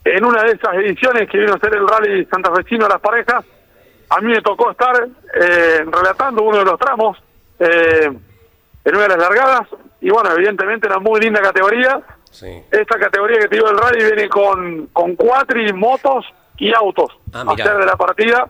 [0.06, 3.44] en una de esas ediciones que vino a ser el rally santafesino a las parejas,
[4.10, 7.18] a mí me tocó estar eh, relatando uno de los tramos
[7.60, 8.10] eh,
[8.86, 9.68] en una de las largadas
[10.02, 12.00] y bueno, evidentemente una muy linda categoría.
[12.32, 12.64] Sí.
[12.72, 16.26] Esta categoría que te digo del rally viene con, con cuatri, motos
[16.60, 18.48] y autos Ah, a hacer de la partida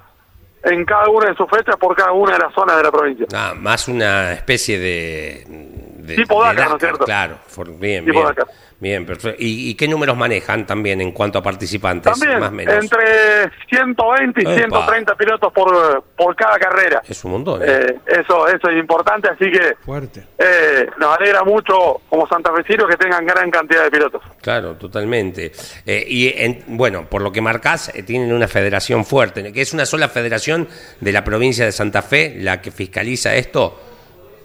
[0.64, 3.26] en cada una de sus fechas por cada una de las zonas de la provincia.
[3.34, 5.44] Ah, más una especie de...
[5.48, 7.06] de- Tipo de Dakar, ¿no es cierto?
[7.06, 7.38] Claro,
[7.78, 8.28] bien, Tipo bien.
[8.28, 8.48] Dakar.
[8.82, 9.36] Bien, perfecto.
[9.44, 12.14] ¿Y, y qué números manejan también en cuanto a participantes?
[12.18, 12.76] También, más menos.
[12.76, 14.56] entre 120 y Epa.
[14.56, 17.02] 130 pilotos por, por cada carrera.
[17.08, 17.62] Es un montón.
[17.62, 17.66] ¿eh?
[17.68, 20.24] Eh, eso, eso es importante, así que Fuerte.
[20.38, 24.22] eh, nos alegra mucho como santafesinos que tengan gran cantidad de pilotos.
[24.42, 25.52] Claro, totalmente.
[25.86, 29.74] Eh, y en- bueno, por lo que marcás, eh, tienen una federación fuerte, que es
[29.74, 30.70] una sola federación
[31.02, 33.78] de la provincia de Santa Fe la que fiscaliza esto.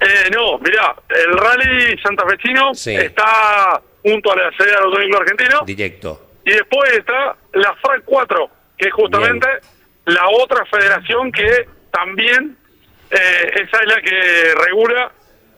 [0.01, 2.95] Eh, no, mirá, el rally santafesino Sí.
[2.97, 6.31] está junto a la sede del Automóvil Argentino Directo.
[6.45, 9.49] y después está la FRAC 4, que es justamente
[10.05, 12.57] la otra federación que también,
[13.11, 15.11] eh, esa es la que regula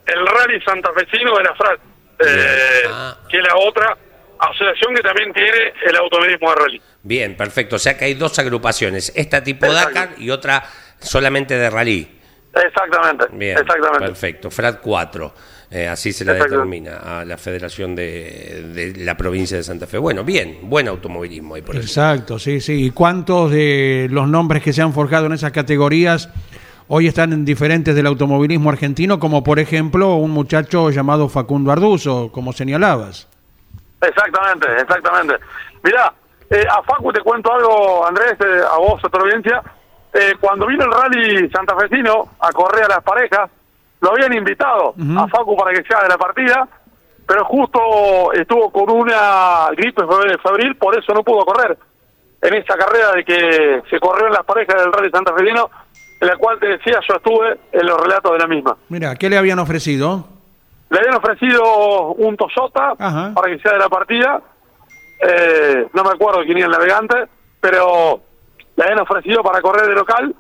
[0.07, 1.81] el rally santafesino de la FRAC,
[2.21, 2.83] eh.
[2.89, 3.17] Ah.
[3.29, 3.97] que es la otra
[4.39, 6.83] asociación que también tiene el automovilismo de rally.
[7.03, 7.77] Bien, perfecto.
[7.77, 9.95] O sea que hay dos agrupaciones, esta tipo Exacto.
[9.99, 10.63] Dakar y otra
[11.01, 12.13] solamente de rally.
[12.55, 14.07] Exactamente, Bien, exactamente.
[14.07, 14.51] perfecto.
[14.51, 15.35] FRAD 4,
[15.71, 19.99] eh, así se la determina a la Federación de, de la provincia de Santa Fe.
[19.99, 21.85] Bueno, bien, buen automovilismo ahí por eso.
[21.85, 22.87] Exacto, sí, sí.
[22.87, 26.29] ¿Y cuántos de los nombres que se han forjado en esas categorías
[26.89, 32.31] hoy están en diferentes del automovilismo argentino, como por ejemplo un muchacho llamado Facundo Arduzo,
[32.31, 33.29] como señalabas?
[34.01, 35.35] Exactamente, exactamente.
[35.83, 36.13] Mirá,
[36.51, 39.63] eh, a Facu te cuento algo, Andrés, eh, a vos, a tu audiencia.
[40.13, 43.51] Eh, cuando vino el rally santafesino a correr a las parejas,
[44.01, 46.69] lo habían invitado a Facu para que sea de la partida,
[47.27, 50.03] pero justo estuvo con una gripe
[50.43, 51.77] febril, por eso no pudo correr.
[52.43, 55.71] En esa carrera de que se corrió en las parejas del rally santafesino,
[56.21, 58.77] en la cual te decía, yo estuve en los relatos de la misma.
[58.89, 60.27] Mira, ¿qué le habían ofrecido?
[60.91, 63.33] Le habían ofrecido un Toyota Ajá.
[63.35, 64.41] para que sea de la partida.
[65.27, 67.17] Eh, no me acuerdo quién era el navegante,
[67.61, 68.21] pero
[68.77, 70.35] le habían ofrecido para correr de local.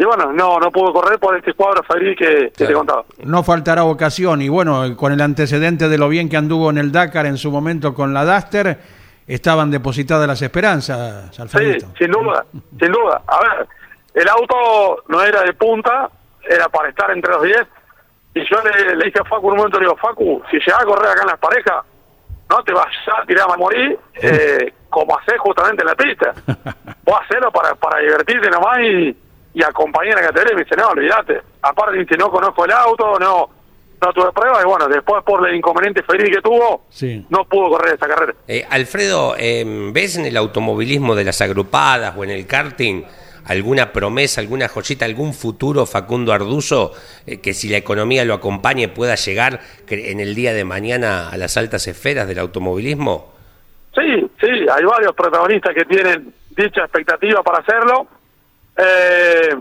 [0.00, 3.04] Y bueno, no no pudo correr por este cuadro febril que, que te contaba.
[3.24, 4.40] No faltará ocasión.
[4.42, 7.50] Y bueno, con el antecedente de lo bien que anduvo en el Dakar en su
[7.50, 8.78] momento con la Duster,
[9.26, 11.88] estaban depositadas las esperanzas, Sí, Alfredito.
[11.98, 12.44] sin duda,
[12.78, 13.22] sin duda.
[13.26, 13.66] A ver,
[14.14, 16.08] el auto no era de punta,
[16.48, 17.56] era para estar entre los 10.
[18.34, 20.80] Y yo le, le dije a Facu en un momento, le digo, Facu, si llegás
[20.80, 21.84] a correr acá en las parejas,
[22.48, 22.86] no te vas
[23.20, 26.32] a tirar a morir eh, como haces justamente en la pista.
[27.04, 29.16] Vos hacerlo para, para divertirte nomás y,
[29.54, 30.52] y acompañar a la categoría.
[30.52, 31.40] Y me dice, no, olvídate.
[31.62, 33.50] Aparte dice, no conozco el auto, no
[34.00, 34.62] no tuve pruebas.
[34.62, 37.26] Y bueno, después por el inconveniente febril que tuvo, Sí.
[37.30, 38.32] no pudo correr esa carrera.
[38.46, 43.02] Eh, Alfredo, eh, ¿ves en el automovilismo de las agrupadas o en el karting
[43.46, 46.92] alguna promesa, alguna joyita, algún futuro Facundo Arduzo
[47.26, 51.36] eh, que si la economía lo acompañe pueda llegar en el día de mañana a
[51.36, 53.32] las altas esferas del automovilismo?
[53.96, 58.06] Sí, sí, hay varios protagonistas que tienen dicha expectativa para hacerlo.
[58.78, 59.56] Eh,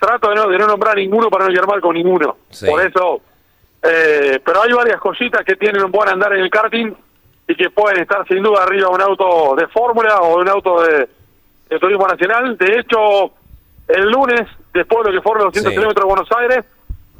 [0.00, 2.36] trato de no, de no nombrar ninguno para no llegar mal con ninguno.
[2.50, 2.66] Sí.
[2.66, 3.20] Por eso,
[3.82, 6.92] eh, pero hay varias cositas que tienen un buen andar en el karting
[7.48, 10.48] y que pueden estar sin duda arriba de un auto de fórmula o de un
[10.48, 11.08] auto de,
[11.68, 12.56] de turismo nacional.
[12.56, 13.32] De hecho,
[13.88, 15.76] el lunes, después de lo que fueron los 200 Sí.
[15.78, 16.64] kilómetros de Buenos Aires,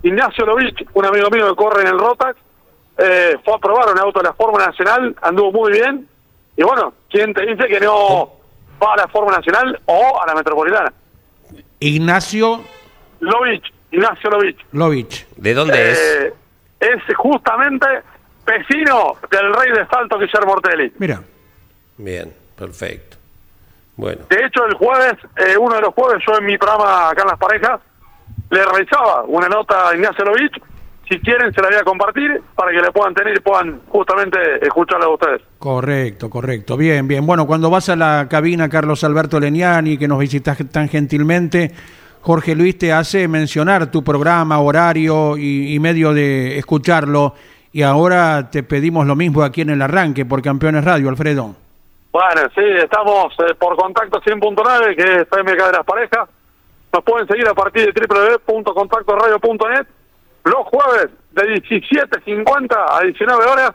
[0.05, 2.37] Ignacio Lovich, un amigo mío que corre en el Rotax,
[2.99, 6.09] eh, fue a probar un auto de la Fórmula Nacional, anduvo muy bien.
[6.57, 8.31] Y bueno, ¿quién te dice que no
[8.83, 10.93] va a la Fórmula Nacional o a la Metropolitana?
[11.83, 12.63] Ignacio
[13.21, 14.59] Lovich, Ignacio Lovich.
[14.73, 15.27] Lovich.
[15.37, 15.99] ¿De dónde es?
[15.99, 16.35] Eh,
[16.81, 17.87] es justamente
[18.47, 20.93] vecino del rey de Salto, Guillermo Ortelli.
[20.99, 21.23] Mira,
[21.97, 23.17] Bien, perfecto.
[23.97, 27.23] Bueno, De hecho, el jueves, eh, uno de los jueves, yo en mi programa acá
[27.23, 27.81] en Las Parejas,
[28.51, 30.61] le realizaba una nota a Ignacio Lovich.
[31.13, 34.39] Si quieren, se la voy a compartir para que le puedan tener y puedan justamente
[34.63, 35.43] escucharla a ustedes.
[35.59, 36.75] correcto, correcto.
[36.79, 37.27] Bien, bien.
[37.27, 41.71] Bueno, cuando vas a la cabina, Carlos Alberto Leniani, que nos visitas tan gentilmente,
[42.23, 47.35] Jorge Luis te hace mencionar tu programa, horario y, y medio de escucharlo.
[47.73, 51.55] Y ahora te pedimos lo mismo aquí en el arranque por Campeones Radio, Alfredo.
[52.11, 56.31] Bueno, sí, estamos eh, por contacto 100.9, que es PMK de las parejas.
[56.91, 58.07] Nos pueden seguir a partir de
[58.47, 59.87] www.contactoradio.net.
[60.45, 63.73] Los jueves de 17.50 a 19 horas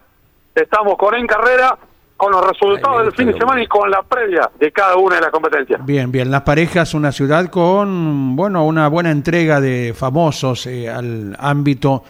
[0.53, 1.77] estamos con En Carrera,
[2.17, 5.15] con los resultados Ay, del fin de semana y con la previa de cada una
[5.15, 5.86] de las competencias.
[5.86, 6.32] Bien, bien.
[6.32, 12.03] Las Parejas, una ciudad con, bueno, una buena entrega de famosos eh, al ámbito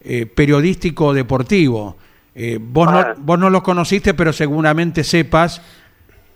[0.00, 1.96] eh, periodístico deportivo.
[2.34, 3.14] Eh, vos, no, Bueno.
[3.18, 5.60] vos no los conociste, pero seguramente sepas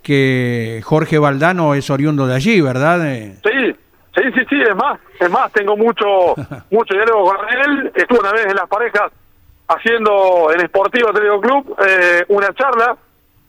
[0.03, 3.11] que Jorge Valdano es oriundo de allí, ¿verdad?
[3.11, 3.75] Eh, Sí,
[4.14, 6.35] sí, sí, sí, es más, es más, tengo mucho
[6.70, 7.92] mucho diálogo con él.
[7.94, 9.12] Estuve una vez en las parejas
[9.68, 12.96] haciendo en Sportivo Atlético Club eh, una charla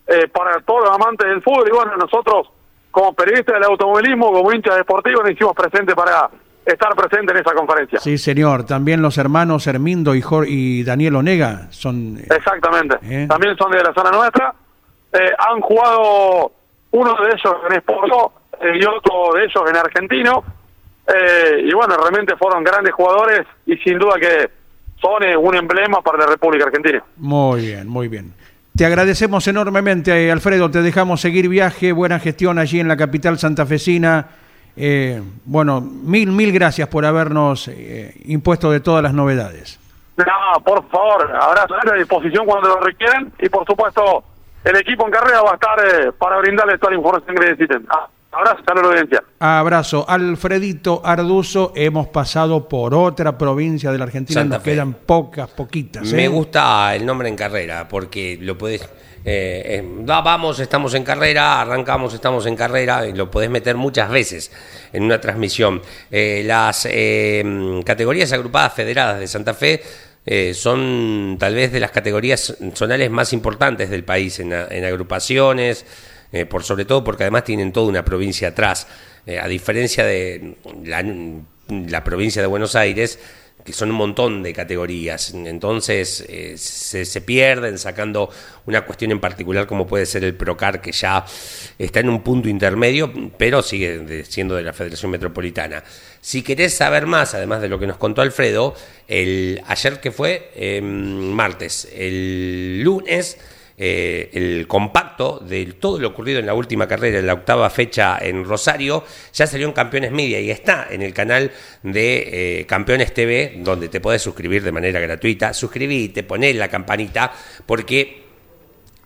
[0.08, 2.48] eh, para todos los amantes del fútbol y bueno, nosotros
[2.92, 6.30] como periodistas del automovilismo, como hinchas deportivos, nos hicimos presentes para
[6.66, 8.00] estar presentes en esa conferencia.
[8.00, 8.66] sí, señor.
[8.66, 12.18] También los hermanos Hermindo y, Daniel Onega son...
[12.18, 12.98] eh, Exactamente.
[13.04, 13.28] Eh.
[13.28, 14.54] También son de la zona nuestra.
[15.14, 16.52] Eh, han jugado
[16.92, 20.44] uno de ellos en Sporto y otro de ellos en Argentino.
[21.08, 24.50] Eh, y bueno, realmente fueron grandes jugadores y sin duda que
[25.00, 27.04] son eh, un emblema para la República Argentina.
[27.18, 28.34] Muy bien, muy bien.
[28.76, 30.70] Te agradecemos enormemente, eh, Alfredo.
[30.70, 34.28] Te dejamos seguir viaje, buena gestión allí en la capital santafesina.
[34.78, 39.80] Eh, bueno, mil, mil gracias por habernos eh, impuesto de todas las novedades.
[40.18, 44.24] No, por favor, abrazo a disposición cuando lo requieran y por supuesto
[44.64, 47.86] el equipo en carrera va a estar eh, para brindarles toda la información que necesiten.
[47.90, 49.24] Ah, abrazo a la audiencia.
[49.40, 50.06] Abrazo.
[50.08, 54.72] Alfredito Arduzo, hemos pasado por otra provincia de la Argentina, Santa nos Fe.
[54.72, 56.12] quedan pocas, poquitas.
[56.12, 56.28] me ¿eh?
[56.28, 58.82] gusta el nombre en carrera porque lo puedes.
[59.28, 63.76] eh, eh, va, vamos, estamos en carrera, arrancamos, estamos en carrera, y lo podés meter
[63.76, 64.52] muchas veces
[64.94, 65.82] en una transmisión.
[66.12, 69.82] Eh, las eh, categorías agrupadas federadas de Santa Fe
[70.28, 75.86] eh, son tal vez de las categorías zonales más importantes del país en agrupaciones,
[76.36, 78.88] eh, por sobre todo porque además tienen toda una provincia atrás,
[79.28, 83.18] Eh, a diferencia de la, provincia de Buenos Aires,
[83.64, 88.30] que son un montón de categorías, entonces eh, se, pierden sacando
[88.68, 91.26] una cuestión en particular como puede ser el Procar, que ya
[91.80, 95.84] está en un punto intermedio, pero sigue siendo de la Federación Metropolitana.
[96.22, 98.76] Si querés saber más, además de lo que nos contó Alfredo,
[99.08, 103.40] el ayer que fue eh, martes, el lunes
[103.78, 108.18] eh, el compacto de todo lo ocurrido en la última carrera, en la octava fecha
[108.22, 111.52] en Rosario, ya salió en Campeones Media y está en el canal
[111.84, 115.54] de eh, Campeones TV, donde te podés suscribir de manera gratuita.
[115.54, 117.34] Suscribite, poné la campanita,
[117.66, 118.26] porque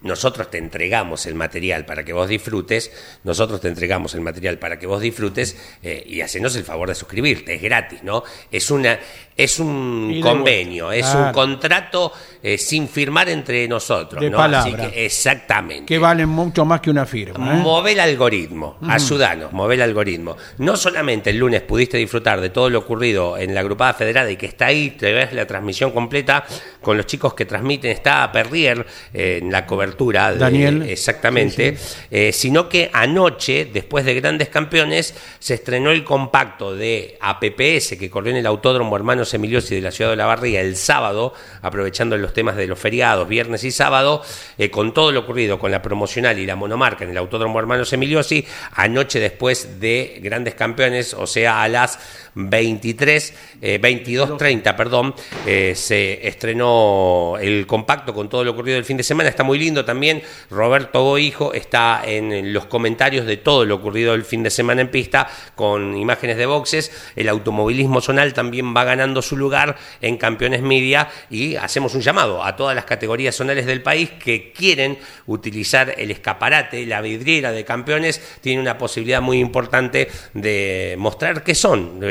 [0.01, 2.91] nosotros te entregamos el material para que vos disfrutes,
[3.23, 6.95] nosotros te entregamos el material para que vos disfrutes eh, y hacenos el favor de
[6.95, 8.23] suscribirte, es gratis, ¿no?
[8.49, 8.99] Es una
[9.36, 11.27] es un convenio, vuelta, es claro.
[11.27, 14.39] un contrato eh, sin firmar entre nosotros, De ¿no?
[14.41, 15.86] Así que exactamente.
[15.86, 17.54] Que valen mucho más que una firma.
[17.54, 17.58] ¿eh?
[17.62, 20.38] Move el algoritmo, ayudanos, move el algoritmo.
[20.60, 24.38] No solamente el lunes pudiste disfrutar de todo lo ocurrido en la agrupada federada y
[24.38, 26.45] que está ahí, te ves la transmisión completa
[26.82, 30.31] con los chicos que transmiten, está Perrier eh, en la cobertura.
[30.31, 30.83] de- Daniel.
[30.83, 31.77] Exactamente.
[32.10, 38.10] eh, sino que anoche, después de Grandes Campeones, se estrenó el compacto de APPS que
[38.10, 42.17] corrió en el Autódromo Hermanos Emiliosi de la ciudad de La Barriga el sábado, aprovechando
[42.17, 44.21] los los temas de los feriados, viernes y sábado,
[44.58, 47.92] eh, con todo lo ocurrido con la promocional y la monomarca en el Autódromo Hermanos
[47.92, 51.98] Emiliosi, anoche después de Grandes Campeones, o sea, a las
[52.36, 55.15] 23, eh, 22.30, perdón,
[55.48, 59.30] eh, se estrenó el compacto con todo lo ocurrido el fin de semana.
[59.30, 60.21] Está muy lindo también.
[60.52, 64.92] Roberto Goijo está en los comentarios de todo lo ocurrido el fin de semana en
[64.92, 66.92] pista con imágenes de boxes.
[67.15, 72.18] El automovilismo zonal también va ganando su lugar en Campeones Media y hacemos un llamado
[72.19, 77.63] a todas las categorías zonales del país que quieren utilizar el escaparate, la vidriera de
[77.63, 82.01] campeones, tiene una posibilidad muy importante de mostrar qué son,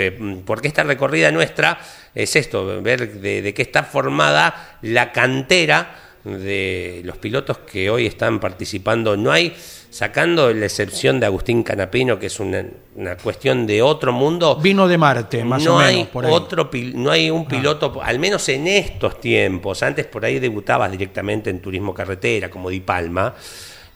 [0.47, 1.79] porque esta recorrida nuestra
[2.15, 8.07] es esto, ver de, de qué está formada la cantera de los pilotos que hoy
[8.07, 9.17] están participando.
[9.17, 9.55] No hay,
[9.91, 12.65] sacando la excepción de Agustín Canapino, que es una,
[12.97, 14.57] una cuestión de otro mundo.
[14.57, 16.09] Vino de Marte, más no o hay menos.
[16.11, 16.33] Por ahí.
[16.33, 17.33] otro no hay Ah.
[17.33, 22.51] un piloto, al menos en estos tiempos, antes por ahí debutabas directamente en turismo carretera,
[22.51, 23.35] como Di Palma,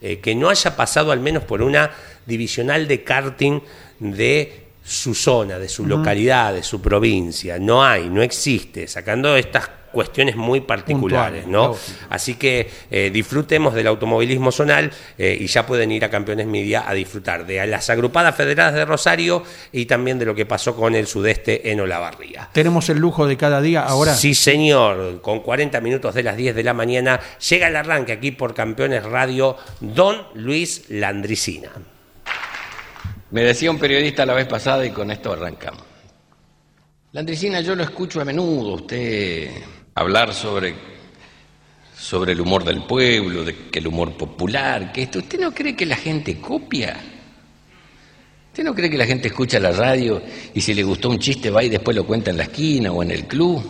[0.01, 1.91] eh, que no haya pasado al menos por una
[2.25, 3.59] divisional de karting
[3.99, 7.57] de su zona, de su localidad, de su provincia.
[7.59, 11.67] No hay, no existe, sacando estas cuestiones muy particulares, Puntuales, ¿no?
[11.69, 11.97] lógico.
[12.09, 16.83] Así que eh, disfrutemos del automovilismo zonal eh, y ya pueden ir a Campeones Media
[16.85, 20.95] a disfrutar de las agrupadas federadas de Rosario y también de lo que pasó con
[20.95, 22.49] el sudeste en Olavarría.
[22.51, 24.13] Tenemos el lujo de cada día ahora.
[24.15, 27.19] Sí, señor, con 40 minutos de las 10 de la mañana
[27.49, 31.69] llega el arranque aquí por Campeones Radio Don Luis Landricina.
[33.31, 35.83] Me decía un periodista la vez pasada y con esto arrancamos.
[37.13, 39.51] Landricina, yo lo escucho a menudo, usted
[39.95, 40.75] hablar sobre,
[41.97, 45.19] sobre el humor del pueblo, de que el humor popular, que esto.
[45.19, 46.97] ¿Usted no cree que la gente copia?
[48.51, 50.21] ¿Usted no cree que la gente escucha la radio
[50.53, 53.01] y si le gustó un chiste va y después lo cuenta en la esquina o
[53.01, 53.63] en el club?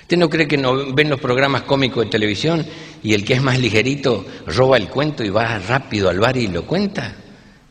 [0.00, 2.66] ¿Usted no cree que no ven los programas cómicos de televisión
[3.02, 6.48] y el que es más ligerito roba el cuento y va rápido al bar y
[6.48, 7.14] lo cuenta?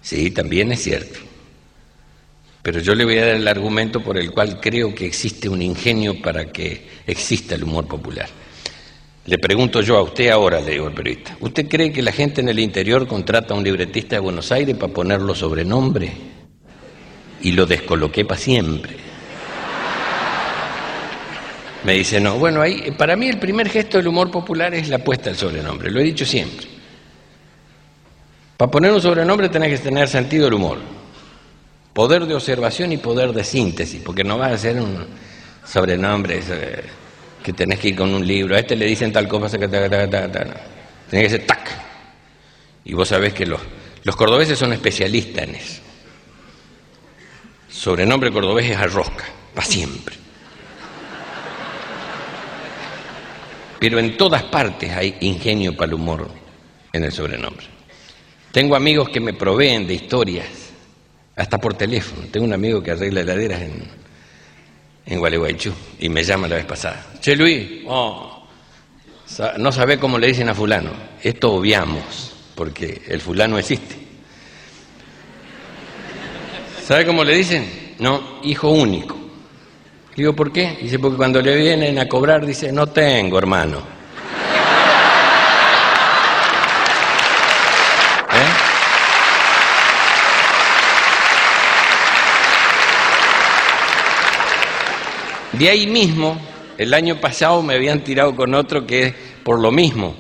[0.02, 1.20] Sí, también es cierto.
[2.62, 5.62] Pero yo le voy a dar el argumento por el cual creo que existe un
[5.62, 8.30] ingenio para que exista el humor popular.
[9.26, 12.42] Le pregunto yo a usted ahora, le digo al periodista, ¿usted cree que la gente
[12.42, 16.12] en el interior contrata a un libretista de Buenos Aires para ponerlo sobrenombre?
[17.42, 18.96] Y lo descoloqué para siempre.
[21.84, 25.00] Me dice, no, bueno, ahí, para mí el primer gesto del humor popular es la
[25.00, 26.68] puesta del sobrenombre, lo he dicho siempre.
[28.56, 30.78] Para poner un sobrenombre tenés que tener sentido del humor,
[31.94, 35.06] poder de observación y poder de síntesis, porque no vas a hacer un
[35.66, 36.42] sobrenombre
[37.44, 39.90] que tenés que ir con un libro, a este le dicen tal cosa, que ta,
[39.90, 40.30] ta, ta,
[41.10, 41.70] tenés que ser tac.
[42.86, 43.62] Y vos sabés que los,
[44.04, 45.82] los cordobeses son especialistas en eso.
[47.70, 50.16] Sobrenombre cordobés es arrosca, para siempre.
[53.80, 56.30] Pero en todas partes hay ingenio para el humor
[56.94, 57.66] en el sobrenombre.
[58.52, 60.46] Tengo amigos que me proveen de historias,
[61.42, 62.28] hasta por teléfono.
[62.32, 63.84] Tengo un amigo que arregla heladeras en,
[65.08, 67.04] en Gualeguaychú y me llama la vez pasada.
[67.20, 68.48] Che Luis, oh,
[69.58, 70.92] no sabe cómo le dicen a fulano.
[71.22, 73.96] Esto obviamos, porque el fulano existe.
[76.86, 77.96] ¿Sabe cómo le dicen?
[77.98, 79.18] No, hijo único.
[80.16, 80.78] Digo, ¿por qué?
[80.80, 83.82] Dice, porque cuando le vienen a cobrar, dice, no tengo, hermano.
[95.62, 96.42] De ahí mismo,
[96.76, 100.16] el año pasado me habían tirado con otro que es por lo mismo.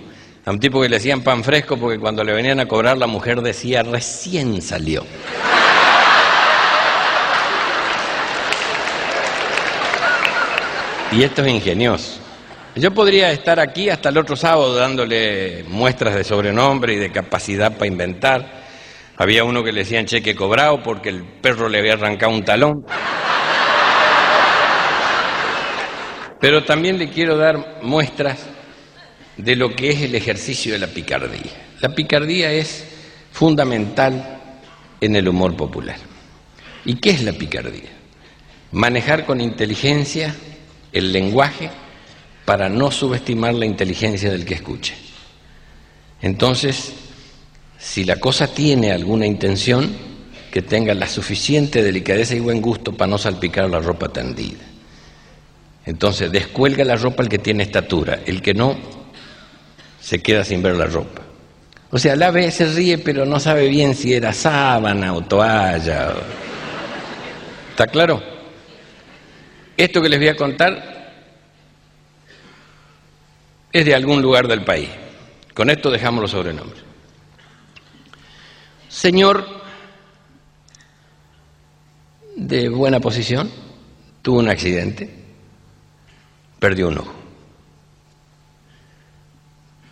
[0.45, 3.07] A un tipo que le hacían pan fresco porque cuando le venían a cobrar la
[3.07, 5.03] mujer decía, recién salió.
[11.11, 12.19] Y esto es ingenioso.
[12.75, 17.71] Yo podría estar aquí hasta el otro sábado dándole muestras de sobrenombre y de capacidad
[17.71, 18.61] para inventar.
[19.17, 22.85] Había uno que le decían cheque cobrado porque el perro le había arrancado un talón.
[26.41, 28.39] Pero también le quiero dar muestras
[29.37, 31.51] de lo que es el ejercicio de la picardía.
[31.79, 32.83] La picardía es
[33.31, 34.39] fundamental
[34.99, 35.97] en el humor popular.
[36.83, 37.89] ¿Y qué es la picardía?
[38.71, 40.35] Manejar con inteligencia
[40.91, 41.69] el lenguaje
[42.43, 44.95] para no subestimar la inteligencia del que escuche.
[46.21, 46.93] Entonces,
[47.77, 50.11] si la cosa tiene alguna intención,
[50.51, 54.70] que tenga la suficiente delicadeza y buen gusto para no salpicar la ropa tendida.
[55.85, 58.77] Entonces, descuelga la ropa el que tiene estatura, el que no,
[59.99, 61.21] se queda sin ver la ropa.
[61.91, 66.13] O sea, la ve, se ríe, pero no sabe bien si era sábana o toalla.
[67.71, 68.21] ¿Está claro?
[69.75, 70.91] Esto que les voy a contar
[73.73, 74.89] es de algún lugar del país.
[75.53, 76.83] Con esto dejamos los sobrenombres.
[78.87, 79.61] Señor
[82.35, 83.49] de buena posición,
[84.21, 85.20] tuvo un accidente,
[86.61, 87.13] perdió un ojo.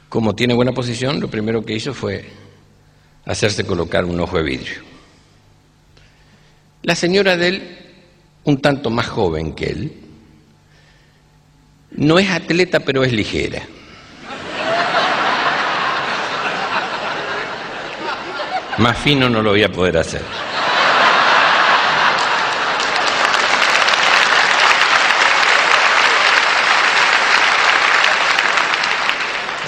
[0.07, 2.29] Como tiene buena posición, lo primero que hizo fue
[3.25, 4.83] hacerse colocar un ojo de vidrio.
[6.83, 7.77] La señora de él,
[8.43, 9.93] un tanto más joven que él,
[11.89, 13.63] no es atleta, pero es ligera.
[18.77, 20.21] Más fino no lo voy a poder hacer.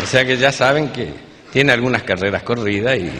[0.01, 1.13] O sea que ya saben que
[1.51, 3.11] tiene algunas carreras corridas y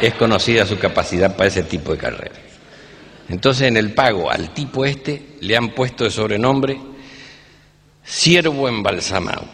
[0.00, 2.38] es conocida su capacidad para ese tipo de carreras.
[3.28, 6.78] Entonces en el pago al tipo este le han puesto de sobrenombre
[8.04, 9.44] siervo embalsamado.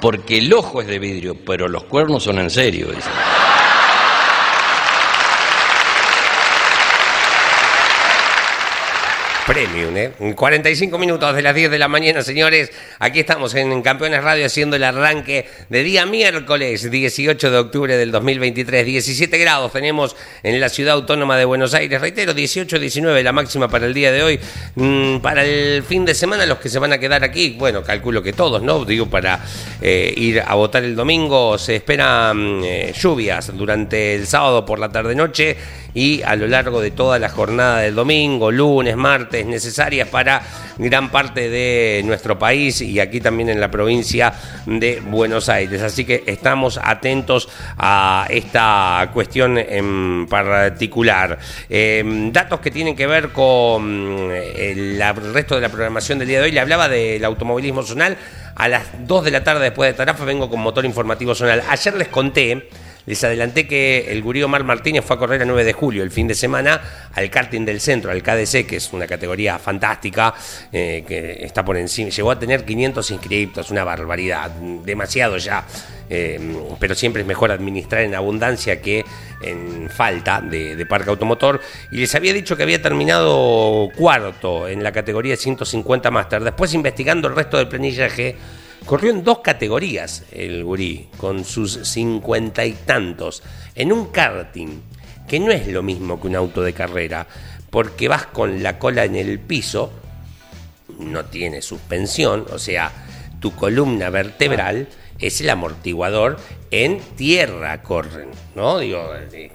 [0.00, 2.88] Porque el ojo es de vidrio, pero los cuernos son en serio.
[9.50, 10.12] Premium, ¿eh?
[10.36, 12.70] 45 minutos de las 10 de la mañana, señores.
[13.00, 18.12] Aquí estamos en Campeones Radio haciendo el arranque de día miércoles 18 de octubre del
[18.12, 18.86] 2023.
[18.86, 22.00] 17 grados tenemos en la ciudad autónoma de Buenos Aires.
[22.00, 24.38] Reitero, 18, 19 la máxima para el día de hoy.
[24.76, 28.22] Mm, para el fin de semana, los que se van a quedar aquí, bueno, calculo
[28.22, 28.84] que todos, ¿no?
[28.84, 29.44] Digo, para
[29.82, 34.90] eh, ir a votar el domingo, se esperan eh, lluvias durante el sábado por la
[34.90, 35.56] tarde-noche
[35.94, 40.42] y a lo largo de toda la jornada del domingo, lunes, martes, necesarias para
[40.78, 44.32] gran parte de nuestro país y aquí también en la provincia
[44.66, 45.82] de Buenos Aires.
[45.82, 51.38] Así que estamos atentos a esta cuestión en particular.
[51.68, 56.38] Eh, datos que tienen que ver con el, el resto de la programación del día
[56.38, 56.52] de hoy.
[56.52, 58.16] Le hablaba del automovilismo zonal.
[58.54, 61.62] A las 2 de la tarde después de Tarafa vengo con motor informativo zonal.
[61.68, 62.68] Ayer les conté
[63.06, 66.10] les adelanté que el gurí Omar Martínez fue a correr el 9 de julio, el
[66.10, 66.80] fin de semana,
[67.14, 70.34] al karting del centro, al KDC, que es una categoría fantástica,
[70.72, 72.10] eh, que está por encima.
[72.10, 75.64] Llegó a tener 500 inscriptos, una barbaridad, demasiado ya.
[76.12, 76.40] Eh,
[76.80, 79.04] pero siempre es mejor administrar en abundancia que
[79.42, 81.60] en falta de, de, parque automotor.
[81.92, 86.42] Y les había dicho que había terminado cuarto en la categoría 150 Master.
[86.42, 88.36] Después, investigando el resto del planillaje,
[88.84, 93.42] Corrió en dos categorías el gurí, con sus cincuenta y tantos,
[93.74, 94.80] en un karting,
[95.28, 97.26] que no es lo mismo que un auto de carrera,
[97.70, 99.92] porque vas con la cola en el piso,
[100.98, 102.90] no tiene suspensión, o sea,
[103.40, 104.88] tu columna vertebral
[105.20, 106.38] es el amortiguador
[106.70, 108.78] en tierra corren, ¿no?
[108.78, 109.12] Digo,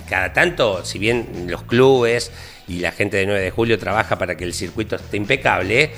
[0.08, 2.32] cada tanto, si bien los clubes
[2.68, 5.94] y la gente de 9 de julio trabaja para que el circuito esté impecable, eh,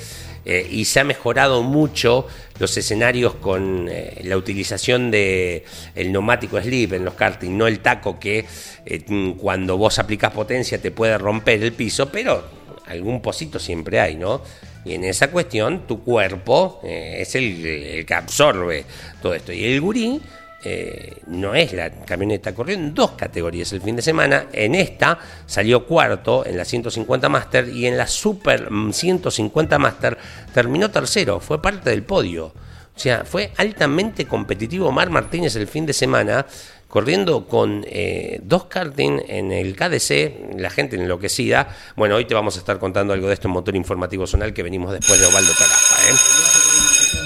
[0.69, 2.25] y se ha mejorado mucho
[2.59, 7.79] los escenarios con eh, la utilización de el neumático slip en los karting, no el
[7.79, 8.45] taco que
[8.85, 12.43] eh, cuando vos aplicás potencia te puede romper el piso, pero
[12.85, 14.41] algún pocito siempre hay, ¿no?
[14.85, 18.85] Y en esa cuestión tu cuerpo es el, que absorbe
[19.21, 19.51] todo esto.
[19.51, 20.21] Y el gurí
[20.69, 24.47] eh, no es la camioneta, corrió en dos categorías el fin de semana.
[24.51, 30.17] En esta salió cuarto en la 150 Master y en la Super 150 Master
[30.53, 32.47] terminó tercero, fue parte del podio.
[32.47, 36.45] O sea, fue altamente competitivo Mar Martínez el fin de semana,
[36.89, 41.69] corriendo con eh, dos karting en el KDC, la gente enloquecida.
[41.95, 44.63] Bueno, hoy te vamos a estar contando algo de esto en Motor Informativo Zonal que
[44.63, 46.09] venimos después de Ovaldo Tarafa.
[46.09, 46.56] ¿eh?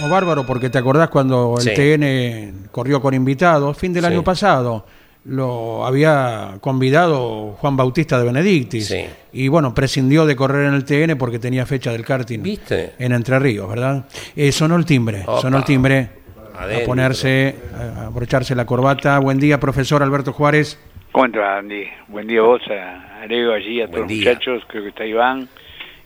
[0.09, 1.73] Bárbaro porque te acordás cuando el Sí.
[1.73, 4.11] TN corrió con invitados, fin del Sí.
[4.11, 4.85] año pasado,
[5.25, 8.87] lo había convidado Juan Bautista de Benedictis.
[8.87, 9.05] Sí.
[9.33, 12.93] Y bueno, prescindió de correr en el TN porque tenía fecha del karting ¿Viste?
[12.97, 14.05] en Entre Ríos, ¿verdad?
[14.35, 15.41] Eh, sonó el timbre, Opa.
[15.41, 16.09] sonó el timbre.
[16.57, 16.83] Adentro.
[16.83, 19.17] A ponerse, a abrocharse la corbata.
[19.19, 20.77] Buen día, profesor Alberto Juárez.
[21.11, 21.83] ¿Cómo estás, Andy?
[22.07, 25.05] Buen día a vos, a Arego allí, a Buen todos los muchachos, creo que está
[25.05, 25.47] Iván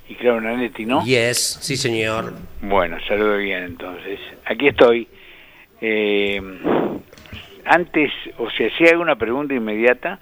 [0.08, 1.04] y creo Nanetti, ¿no?
[1.04, 2.34] Yes, sí señor.
[2.62, 4.20] Bueno, saludo bien entonces.
[4.46, 5.08] Aquí estoy.
[5.82, 6.42] Eh,
[7.66, 10.20] antes, o sea, si hay una pregunta inmediata,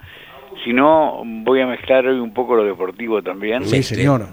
[0.64, 3.64] si no, voy a mezclar hoy un poco lo deportivo también.
[3.66, 4.26] Sí, señor.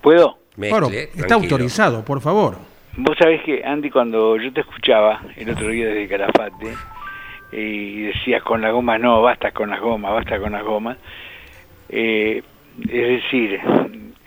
[0.00, 0.38] ¿Puedo?
[0.56, 1.34] Mezcle, Bueno, está tranquilo.
[1.56, 2.56] autorizado, por favor.
[2.96, 6.72] Vos sabés que, Andy, cuando yo te escuchaba el otro día desde Calafate
[7.52, 10.96] y decías con las gomas, no, basta con las gomas, basta con las gomas,
[11.90, 12.42] eh,
[12.80, 13.60] es decir,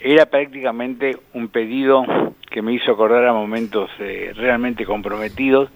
[0.02, 2.06] era prácticamente un pedido
[2.50, 5.70] que me hizo acordar a momentos eh, realmente comprometidos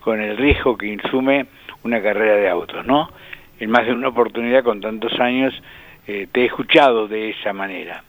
[0.00, 1.46] con el riesgo que insume
[1.84, 3.08] una carrera de autos, ¿no?
[3.58, 5.54] En más de una oportunidad con tantos años
[6.06, 8.02] eh, te he escuchado de esa manera.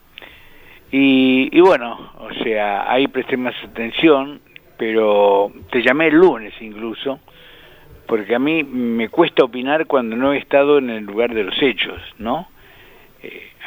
[0.92, 4.42] Y, y bueno, o sea, ahí presté más atención,
[4.78, 7.20] pero te llamé el lunes incluso,
[8.08, 11.62] porque a mí me cuesta opinar cuando no he estado en el lugar de los
[11.62, 12.48] hechos, ¿no?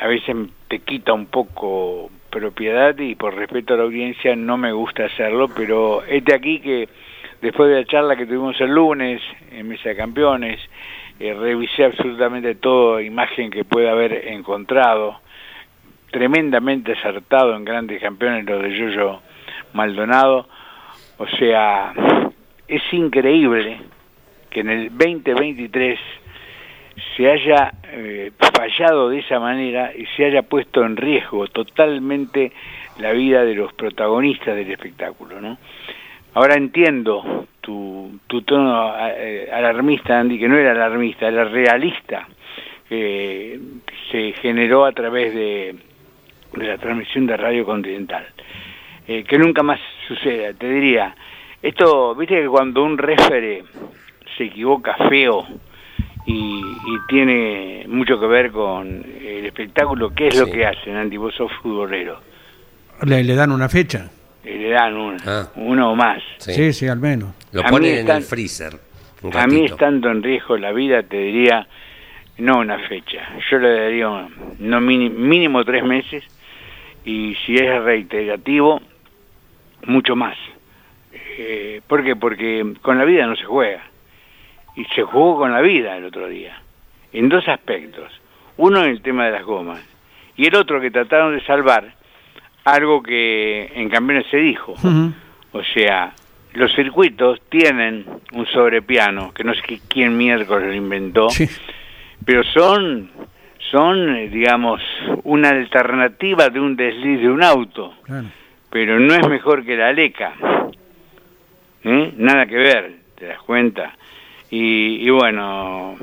[0.01, 0.37] A veces
[0.69, 5.49] te quita un poco propiedad y por respeto a la audiencia no me gusta hacerlo,
[5.49, 6.89] pero este aquí que
[7.41, 10.61] después de la charla que tuvimos el lunes en Mesa de Campeones,
[11.19, 15.21] eh, revisé absolutamente toda imagen que pueda haber encontrado,
[16.11, 19.21] tremendamente acertado en grandes campeones lo de Yoyo
[19.73, 20.47] Maldonado,
[21.19, 21.95] o sea,
[22.69, 23.81] es increíble
[24.51, 25.99] que en el 2023
[27.17, 32.53] se haya eh, fallado de esa manera y se haya puesto en riesgo totalmente
[32.99, 35.59] la vida de los protagonistas del espectáculo, ¿no?
[36.35, 42.29] Ahora entiendo tu, tono eh, alarmista, Andy, que no era alarmista, era realista,
[42.89, 43.59] que
[44.11, 45.75] se generó a través de,
[46.53, 48.27] de la transmisión de Radio Continental.
[49.09, 49.79] Eh, que nunca más
[50.09, 51.15] suceda, te diría,
[51.63, 53.63] esto, viste que cuando un refere
[54.37, 55.47] se equivoca feo,
[56.27, 56.63] y,
[57.09, 60.11] tiene mucho que ver con el espectáculo.
[60.15, 61.17] ¿Qué es lo que hacen, Andy?
[61.17, 62.21] Vos sos futbolero.
[63.03, 64.11] ¿Le, le dan una fecha?
[64.45, 65.49] le dan una, Ah.
[65.57, 66.23] uno o más.
[66.39, 67.35] Sí, sí, al menos.
[67.53, 68.75] Lo A ponen en el freezer.
[69.35, 71.67] A mí estando en riesgo la vida, te diría,
[72.39, 73.29] no una fecha.
[73.51, 76.23] Yo le daría un- no mini- mínimo tres meses
[77.05, 78.81] y si es reiterativo,
[79.87, 80.37] mucho más.
[81.13, 82.15] Eh, ¿Por qué?
[82.15, 83.83] Porque con la vida no se juega.
[84.77, 86.61] Y se jugó con la vida el otro día.
[87.13, 88.13] En dos aspectos.
[88.59, 89.81] Uno en el tema de las gomas.
[90.37, 91.95] Y el otro que trataron de salvar
[92.65, 94.75] algo que en campeones se dijo.
[95.53, 96.13] O sea,
[96.53, 101.49] los circuitos tienen un sobrepiano, que no sé quién miércoles lo inventó, Sí.
[102.25, 103.11] pero son,
[103.71, 104.83] son, eh, digamos,
[105.25, 108.27] una alternativa de un desliz de un auto, Claro.
[108.71, 110.35] pero no es mejor que la Leca.
[111.85, 112.13] ¿Eh?
[112.17, 113.95] Nada que ver, ¿te das cuenta?
[114.51, 115.97] Y, y bueno,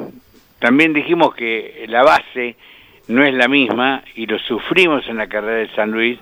[0.59, 2.55] también dijimos que la base
[3.07, 6.19] no es la misma y lo sufrimos en la carrera de San Luis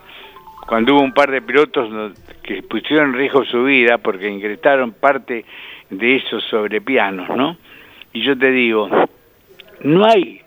[0.67, 2.13] cuando hubo un par de pilotos
[2.43, 5.45] que pusieron en riesgo su vida porque ingresaron parte
[5.89, 7.57] de esos sobrepianos, ¿no?
[8.13, 8.89] Y yo te digo,
[9.81, 10.41] no hay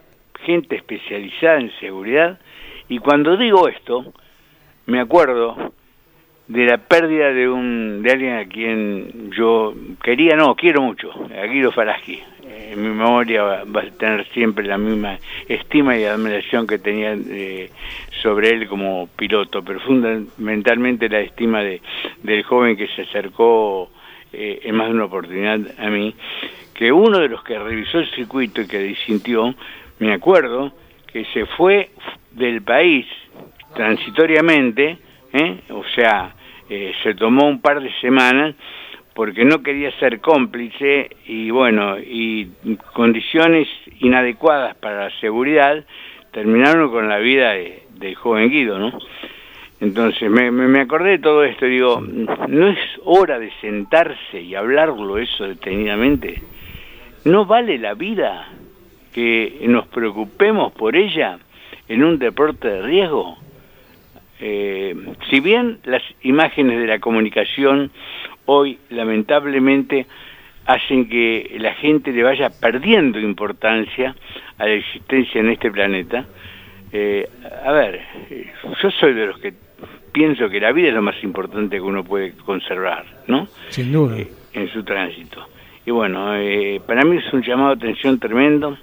[0.44, 2.38] gente especializada en seguridad
[2.88, 4.12] y cuando digo esto,
[4.86, 5.72] me acuerdo
[6.48, 11.46] de la pérdida de un de alguien a quien yo quería, no, quiero mucho, a
[11.46, 12.20] Guido Faraski.
[12.46, 15.18] Eh, En mi memoria va, va a tener siempre la misma
[15.48, 17.70] estima y admiración que tenía eh,
[18.22, 21.80] sobre él como piloto, pero fundamentalmente la estima de,
[22.22, 23.90] del joven que se acercó
[24.32, 26.14] eh, en más de una oportunidad a mí,
[26.74, 29.54] que uno de los que revisó el circuito y que disintió,
[30.00, 30.72] me acuerdo
[31.12, 31.90] que se fue
[32.32, 33.06] del país
[33.74, 34.98] transitoriamente,
[35.34, 35.60] ¿eh?
[35.70, 36.34] o sea,
[36.70, 38.54] eh, se tomó un par de semanas
[39.14, 42.48] porque no quería ser cómplice y bueno, y
[42.94, 43.68] condiciones
[44.00, 45.84] inadecuadas para la seguridad
[46.32, 48.98] terminaron con la vida de- del joven Guido, ¿no?
[49.80, 54.54] Entonces me, me, acordé de todo esto y digo, ¿no es hora de sentarse y
[54.54, 56.40] hablarlo eso detenidamente?
[57.24, 58.48] ¿No vale la vida
[59.12, 61.38] que nos preocupemos por ella
[61.88, 63.36] en un deporte de riesgo?
[64.40, 64.94] Eh,
[65.30, 67.90] si bien las imágenes de la comunicación
[68.46, 70.06] hoy lamentablemente
[70.66, 74.14] hacen que la gente le vaya perdiendo importancia
[74.58, 76.26] a la existencia en este planeta,
[76.92, 77.28] eh,
[77.64, 79.52] a ver, eh, yo soy de los que
[80.14, 83.48] pienso que la vida es lo más importante que uno puede conservar, ¿no?
[83.68, 84.16] Sin duda.
[84.16, 85.48] Eh, en su tránsito.
[85.84, 88.78] Y bueno, eh, para mí es un llamado de atención tremendo.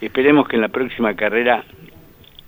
[0.00, 1.64] Esperemos que en la próxima carrera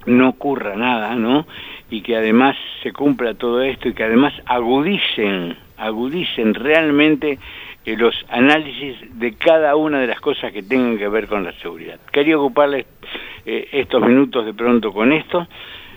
[0.07, 1.47] no ocurra nada, ¿no?
[1.91, 7.39] Y que además se cumpla todo esto y que además agudicen, agudicen realmente
[7.85, 11.53] eh, los análisis de cada una de las cosas que tengan que ver con la
[11.61, 11.99] seguridad.
[12.13, 12.87] Quería ocuparles
[13.47, 15.49] eh, estos minutos de pronto con esto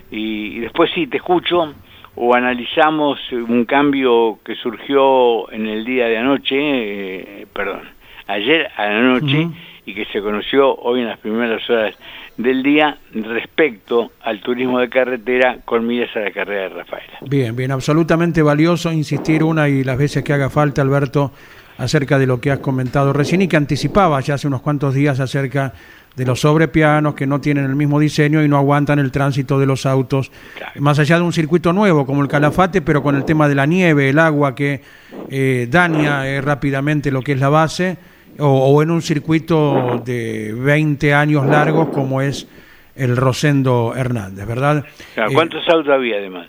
[0.10, 1.74] y, y después sí, te escucho
[2.16, 7.82] o analizamos un cambio que surgió en el día de anoche, eh, perdón,
[8.28, 9.48] ayer a la noche.
[9.86, 11.96] Y que se conoció hoy en las primeras horas
[12.38, 17.18] del día respecto al turismo de carretera con miras a la carrera de Rafaela.
[17.22, 21.32] Bien, bien, absolutamente valioso insistir una y las veces que haga falta, Alberto,
[21.78, 25.20] acerca de lo que has comentado recién y que anticipaba ya hace unos cuantos días
[25.20, 25.74] acerca
[26.16, 29.66] de los sobrepianos que no tienen el mismo diseño y no aguantan el tránsito de
[29.66, 30.74] los autos, Claro.
[30.82, 33.66] más allá de un circuito nuevo como el Calafate, pero con el tema de la
[33.66, 34.82] nieve, el agua que
[35.30, 37.98] eh, daña eh, rápidamente lo que es la base,
[38.40, 42.48] o, o en un circuito de 20 años largos como es
[42.96, 44.86] el Rosendo Hernández, ¿verdad?
[45.14, 46.48] Claro, Eh, ¿Cuántos autos había además?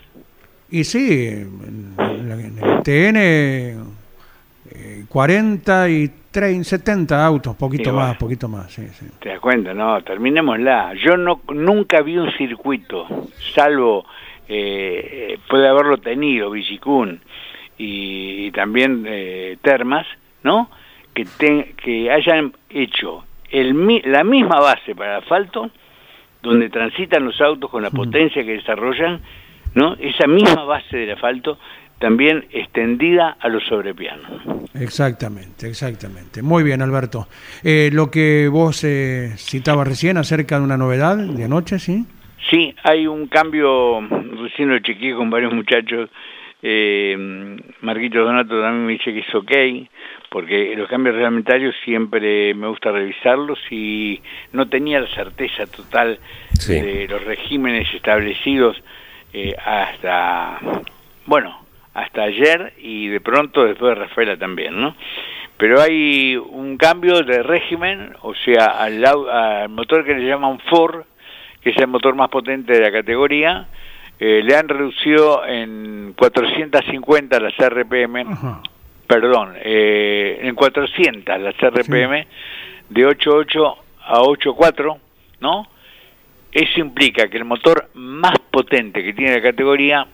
[0.69, 3.93] y sí, en, en- el TN
[5.07, 9.05] 40 y 30, 70 autos, poquito más, poquito más, sí, sí.
[9.19, 9.73] ¿Te das cuenta?
[9.73, 10.93] No, terminémosla.
[10.95, 13.05] Yo no nunca vi un circuito,
[13.53, 14.05] salvo
[14.47, 17.21] eh, eh, puede haberlo tenido Villicún
[17.77, 20.07] y, y también eh, Termas,
[20.43, 20.69] ¿no?
[21.13, 25.69] Que, te- que hayan hecho el, la misma base para el asfalto,
[26.41, 29.21] donde transitan los autos con la potencia que desarrollan,
[29.75, 29.95] ¿no?
[29.99, 31.57] Esa misma base del asfalto
[31.99, 34.41] también extendida a los sobrepianos.
[34.73, 36.41] Exactamente, exactamente.
[36.41, 37.27] Muy bien, Alberto.
[37.63, 42.05] Eh, lo que vos eh, citabas recién acerca de una novedad de anoche, ¿sí?
[42.49, 44.01] Sí, hay un cambio,
[44.41, 46.09] recién lo chequeé con varios muchachos,
[46.61, 47.15] eh,
[47.81, 49.89] Marquito Donato también me dice que es ok,
[50.33, 54.19] porque los cambios reglamentarios siempre me gusta revisarlos y
[54.51, 56.17] no tenía la certeza total
[56.57, 56.73] Sí.
[56.81, 58.81] de los regímenes establecidos
[59.31, 60.59] eh, hasta,
[61.27, 61.55] bueno,
[61.93, 64.95] hasta ayer y de pronto después de Rafaela también, ¿no?
[65.57, 71.03] Pero hay un cambio de régimen, o sea, al, al motor que le llaman Ford,
[71.61, 73.67] que es el motor más potente de la categoría,
[74.19, 78.25] eh, le han reducido en 450 las RPM.
[79.19, 82.25] Perdón, eh, en 400 las RPM,
[82.89, 84.97] de 8.8 a 8.4,
[85.39, 85.67] ¿no?
[86.51, 90.07] Eso implica que el motor más potente que tiene la categoría,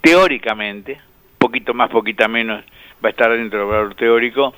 [0.00, 1.00] teóricamente,
[1.38, 2.64] poquito más, poquita menos,
[3.04, 4.54] va a estar dentro del valor teórico,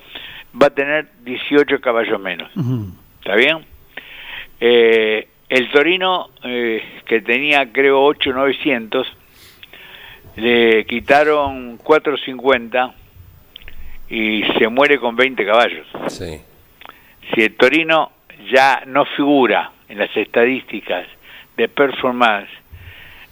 [0.61, 2.51] va a tener 18 caballos menos.
[3.19, 3.59] ¿Está bien?
[4.59, 9.07] Eh, el Torino, eh, que tenía creo 8,900,
[10.37, 12.95] le quitaron 450
[14.09, 15.87] y se muere con 20 caballos.
[16.09, 16.41] Sí.
[17.35, 18.13] Si el Torino
[18.53, 21.07] ya no figura en las estadísticas
[21.57, 22.51] de performance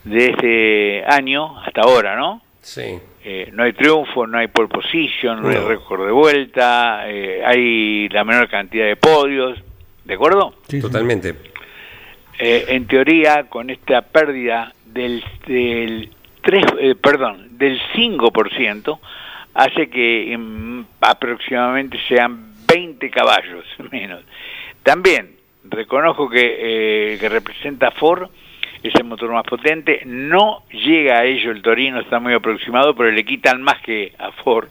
[0.05, 2.43] de este año hasta ahora, ¿no?
[2.61, 2.99] Sí.
[3.25, 8.09] Eh, no hay triunfo, no hay pole position, no, hay récord de vuelta, eh, hay
[8.11, 9.59] la menor cantidad de podios,
[10.05, 10.55] ¿de acuerdo?
[10.69, 10.81] Sí, sí.
[10.81, 11.35] Totalmente.
[12.39, 16.11] Eh, en teoría, con esta pérdida del, del
[16.43, 18.99] 3, eh, perdón, del 5%,
[19.55, 24.23] hace que mm, aproximadamente sean 20 caballos menos.
[24.83, 28.29] También reconozco que eh, que representa Ford
[28.85, 33.11] es el motor más potente, no llega a ello el Torino, está muy aproximado, pero
[33.11, 34.69] le quitan más que a Ford,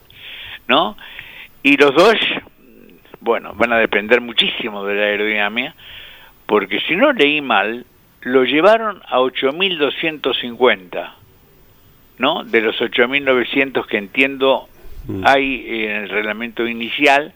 [0.67, 0.95] ¿no?
[1.63, 2.13] Y los dos,
[3.21, 5.73] bueno, van a depender muchísimo de la aerodinámica,
[6.45, 7.88] porque si no leí mal,
[8.21, 11.13] lo llevaron a 8.250,
[12.19, 12.43] ¿no?
[12.43, 14.69] De los 8.900 que entiendo.
[15.24, 17.34] Hay en el reglamento inicial,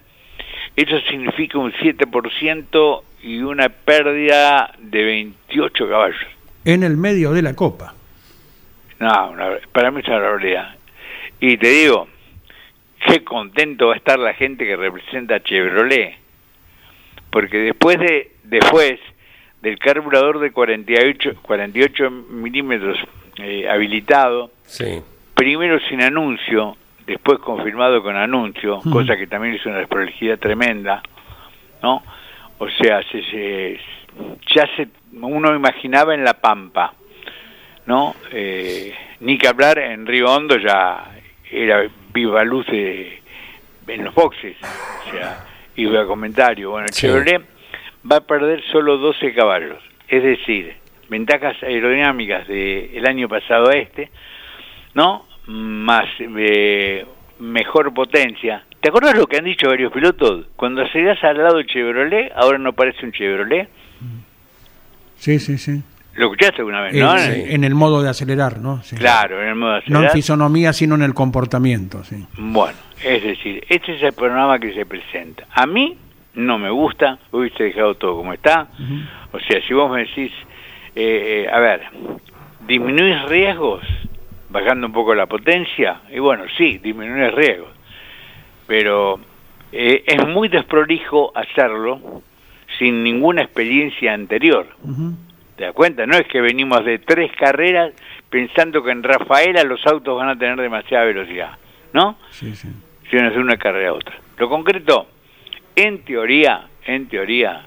[0.75, 6.17] eso significa un 7% y una pérdida de 28 caballos.
[6.65, 7.93] En el medio de la copa.
[8.99, 10.75] No, una- para mí es una barbaridad.
[11.39, 12.07] Y te digo,
[13.05, 16.15] qué contento va a estar la gente que representa a Chevrolet.
[17.29, 18.99] Porque después de después
[19.61, 22.97] del carburador de 48, 48 milímetros
[23.37, 25.01] eh, habilitado, Sí.
[25.35, 26.77] primero sin anuncio,
[27.07, 31.01] después confirmado con anuncio, cosa que también es una desprolijidad tremenda,
[31.81, 32.03] ¿no?
[32.59, 33.79] O sea, se, se-
[34.53, 36.93] ya se, uno imaginaba en La Pampa,
[37.85, 38.15] ¿no?
[38.31, 41.11] Eh, ni que hablar en Río Hondo ya
[41.49, 43.21] era viva luz de,
[43.87, 45.45] en los boxes, o sea,
[45.75, 46.71] iba a comentario.
[46.71, 47.01] Bueno, Sí.
[47.07, 47.41] Chevrolet
[48.11, 49.77] va a perder solo 12 caballos,
[50.09, 50.75] es decir,
[51.09, 54.09] ventajas aerodinámicas del año pasado a este,
[54.93, 55.26] ¿no?
[55.47, 57.05] Más eh,
[57.39, 58.63] mejor potencia.
[58.81, 60.45] ¿Te acuerdas lo que han dicho varios pilotos?
[60.55, 63.69] Cuando aceleras al lado del Chevrolet, ahora no parece un Chevrolet.
[65.15, 65.81] Sí, sí, sí.
[66.15, 67.15] ¿Lo escuchaste alguna vez, no?
[67.17, 68.81] en el modo de acelerar, ¿no?
[68.81, 68.95] Sí.
[68.95, 70.11] Claro, en el modo de No en acelerar.
[70.13, 72.25] fisonomía, sino en el comportamiento, sí.
[72.37, 75.45] Bueno, es decir, este es el programa que se presenta.
[75.53, 75.95] A mí
[76.33, 78.67] no me gusta, hubiese dejado todo como está.
[79.31, 80.31] O sea, si vos me decís,
[80.95, 81.81] eh, eh, a ver,
[82.67, 83.81] disminuís riesgos
[84.61, 87.69] bajando un poco la potencia, y bueno, sí, disminuís riesgos.
[88.65, 89.19] Pero
[89.71, 92.21] eh, es muy desprolijo hacerlo
[92.77, 94.67] sin ninguna experiencia anterior.
[95.55, 96.05] ¿Te das cuenta?
[96.05, 97.93] No es que venimos de tres carreras
[98.29, 101.57] pensando que en Rafaela los autos van a tener demasiada velocidad,
[101.93, 102.17] ¿no?
[102.29, 102.67] Sí, sí.
[103.09, 104.19] Si hacer una carrera a otra.
[104.37, 105.07] Lo concreto,
[105.75, 107.65] en teoría, en teoría,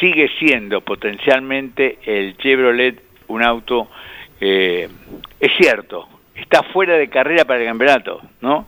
[0.00, 3.88] sigue siendo potencialmente el Chevrolet un auto,
[4.40, 4.88] eh,
[5.38, 6.08] es cierto,
[6.40, 8.66] está fuera de carrera para el campeonato, ¿no?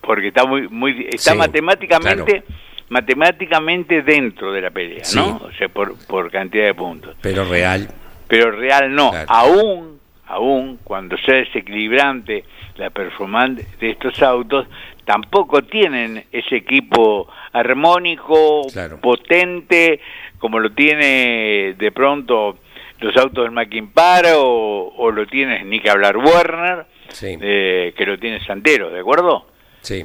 [0.00, 2.44] Porque está muy, muy, está Sí, matemáticamente, claro.
[2.88, 5.18] matemáticamente dentro de la pelea, Sí.
[5.18, 5.40] ¿no?
[5.44, 7.88] O sea, por, por cantidad de puntos Pero real.
[8.26, 9.10] pero real no.
[9.10, 9.26] Claro.
[9.30, 12.44] Aún, aún cuando sea desequilibrante
[12.76, 14.66] la performance de estos autos,
[15.04, 19.00] tampoco tienen ese equipo armónico, Claro.
[19.00, 20.00] potente,
[20.38, 22.58] como lo tiene de pronto
[23.00, 23.90] los autos del Mackin
[24.36, 27.36] o, o lo tiene ni que hablar Werner, Sí.
[27.40, 29.46] eh, que lo tiene Santero, ¿de acuerdo?
[29.80, 30.04] Sí.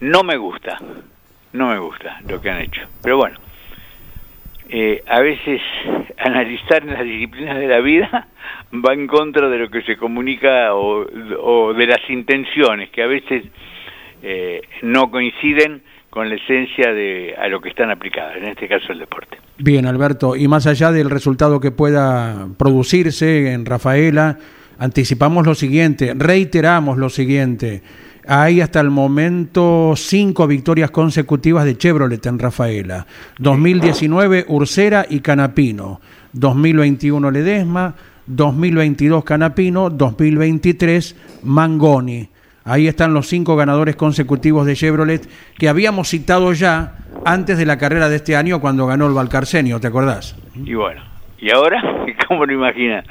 [0.00, 0.78] No me gusta,
[1.52, 2.82] no me gusta lo que han hecho.
[3.02, 3.38] Pero bueno,
[4.68, 5.60] eh, a veces
[6.18, 8.28] analizar las disciplinas de la vida
[8.74, 11.06] va en contra de lo que se comunica o,
[11.40, 13.44] o de las intenciones, que a veces
[14.22, 15.82] eh, no coinciden
[16.16, 19.36] con la esencia de a lo que están aplicadas, en este caso el deporte.
[19.58, 24.38] Bien, Alberto, y más allá del resultado que pueda producirse en Rafaela,
[24.78, 27.82] anticipamos lo siguiente, reiteramos lo siguiente.
[28.26, 33.06] Hay hasta el momento cinco victorias consecutivas de Chevrolet en Rafaela.
[33.38, 36.00] 2019 Ursera y Canapino.
[36.32, 37.94] 2021 Ledesma.
[38.26, 39.90] 2022 Canapino.
[39.90, 42.30] 2023 Mangoni.
[42.66, 47.78] Ahí están los cinco ganadores consecutivos de Chevrolet que habíamos citado ya antes de la
[47.78, 50.36] carrera de este año cuando ganó el Valcarcenio, ¿te acordás?
[50.56, 51.00] Y bueno,
[51.38, 51.80] ¿y ahora?
[52.28, 53.04] ¿Cómo lo imaginas?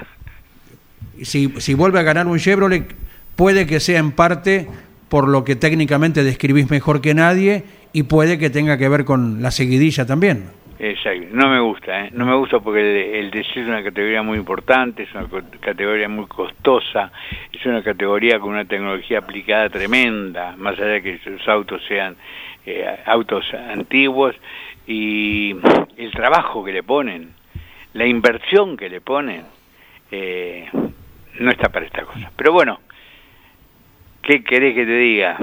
[1.22, 2.93] Si, si vuelve a ganar un Chevrolet,
[3.38, 4.68] puede que sea en parte
[5.08, 9.41] por lo que técnicamente describís mejor que nadie y puede que tenga que ver con
[9.41, 10.49] la seguidilla también.
[10.78, 11.28] Exacto.
[11.32, 12.09] No me gusta, ¿eh?
[12.11, 15.28] no me gusta porque el, el es una categoría muy importante, es una
[15.61, 17.11] categoría muy costosa,
[17.51, 22.17] es una categoría con una tecnología aplicada tremenda, más allá de que sus autos sean
[22.65, 24.36] eh, autos antiguos
[24.86, 25.55] y
[25.97, 27.34] el trabajo que le ponen,
[27.93, 29.45] la inversión que le ponen,
[30.11, 30.69] eh,
[31.39, 32.32] no está para esta cosa.
[32.36, 32.80] Pero bueno,
[34.21, 35.38] ¿qué querés que te diga?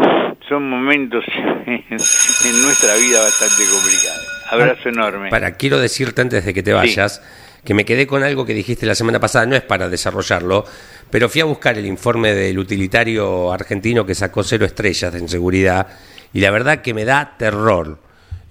[0.49, 1.25] Son momentos
[1.67, 4.32] en nuestra vida bastante complicados.
[4.53, 5.31] Abrazo enorme.
[5.31, 7.23] Para, quiero decirte antes de que te vayas
[7.65, 10.65] que me quedé con algo que dijiste la semana pasada, no es para desarrollarlo,
[11.11, 15.87] pero fui a buscar el informe del utilitario argentino que sacó cero estrellas en seguridad
[16.33, 17.99] y la verdad que me da terror.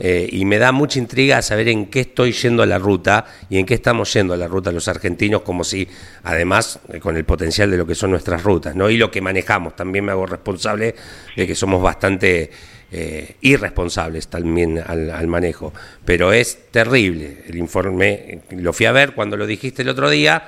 [0.04, 3.60] eh, y me da mucha intriga saber en qué estoy yendo a la ruta y
[3.60, 5.88] en qué estamos yendo a la ruta los argentinos, como si,
[6.24, 8.90] además, eh, con el potencial de lo que son nuestras rutas, ¿no?
[8.90, 10.96] Y lo que manejamos, también me hago responsable
[11.36, 12.50] de que somos bastante
[12.92, 15.74] eh, irresponsables también al, al manejo.
[16.06, 20.44] Pero es terrible el informe, lo fui a ver cuando lo dijiste el otro día,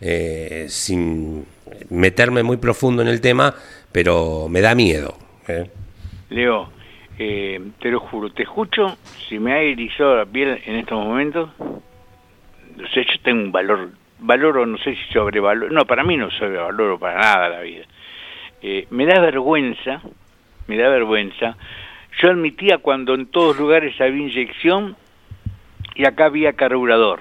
[0.00, 1.44] eh, sin
[1.90, 3.52] meterme muy profundo en el tema,
[3.90, 5.16] pero me da miedo.
[5.48, 5.68] ¿eh?
[6.30, 6.70] Leo,
[7.18, 8.96] eh, te lo juro, te escucho,
[9.28, 11.50] si me ha erizado la piel en estos momentos,
[12.94, 13.90] sé, yo tengo un valor,
[14.20, 17.84] valoro, no sé si sobrevaloro, no, para mí no sobrevaloro para nada la vida.
[18.90, 20.00] Me da vergüenza,
[20.68, 21.56] me da vergüenza.
[22.20, 24.96] Yo admitía cuando en todos lugares había inyección
[25.94, 27.20] y acá había carburador.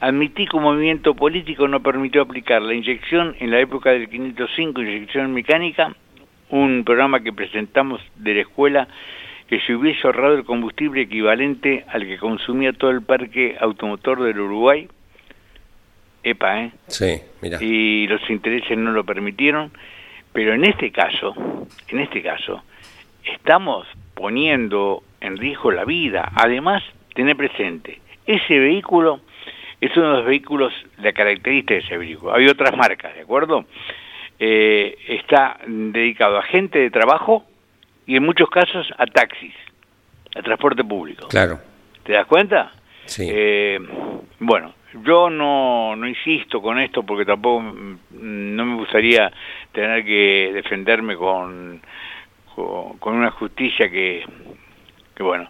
[0.00, 4.80] Admití que un movimiento político no permitió aplicar la inyección en la época del 505,
[4.80, 5.94] inyección mecánica,
[6.48, 8.88] un programa que presentamos de la escuela
[9.46, 14.40] que se hubiese ahorrado el combustible equivalente al que consumía todo el parque automotor del
[14.40, 14.88] Uruguay.
[16.24, 16.72] Epa, ¿eh?
[16.86, 17.58] Sí, mira.
[17.60, 19.70] y los intereses no lo permitieron,
[20.32, 21.34] pero en este caso,
[21.88, 22.62] en este caso,
[23.24, 26.30] estamos poniendo en riesgo la vida.
[26.34, 26.82] Además,
[27.14, 29.20] tener presente, ese vehículo
[29.80, 32.34] es uno de los vehículos, la característica de ese vehículo.
[32.34, 33.64] Hay otras marcas, ¿de acuerdo?
[34.38, 37.44] Eh, está dedicado a gente de trabajo
[38.06, 39.54] y en muchos casos a taxis,
[40.36, 41.26] a transporte público.
[41.28, 41.58] Claro.
[42.04, 42.72] ¿Te das cuenta?
[43.06, 43.26] Sí.
[43.28, 43.78] Eh,
[44.38, 47.62] bueno, yo no, no insisto con esto porque tampoco
[48.10, 49.32] no me gustaría
[49.72, 51.80] tener que defenderme con,
[52.66, 54.24] con, con una justicia que,
[55.14, 55.48] que bueno,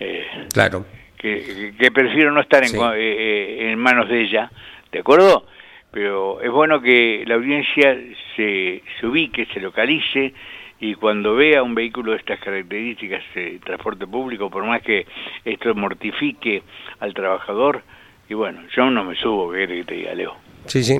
[0.00, 0.84] eh, Claro.
[1.18, 2.76] que, que prefiero no estar en, Sí.
[2.76, 4.50] eh, eh, en manos de ella,
[4.92, 5.46] ¿de acuerdo?
[5.90, 7.96] Pero es bueno que la audiencia
[8.36, 10.34] se, se ubique, se localice
[10.78, 15.06] y cuando vea un vehículo de estas características de transporte público, por más que
[15.44, 16.62] esto mortifique
[17.00, 17.82] al trabajador,
[18.28, 20.34] y bueno, yo no me subo, ¿qué querés que te diga, Leo?
[20.66, 20.98] Sí, sí.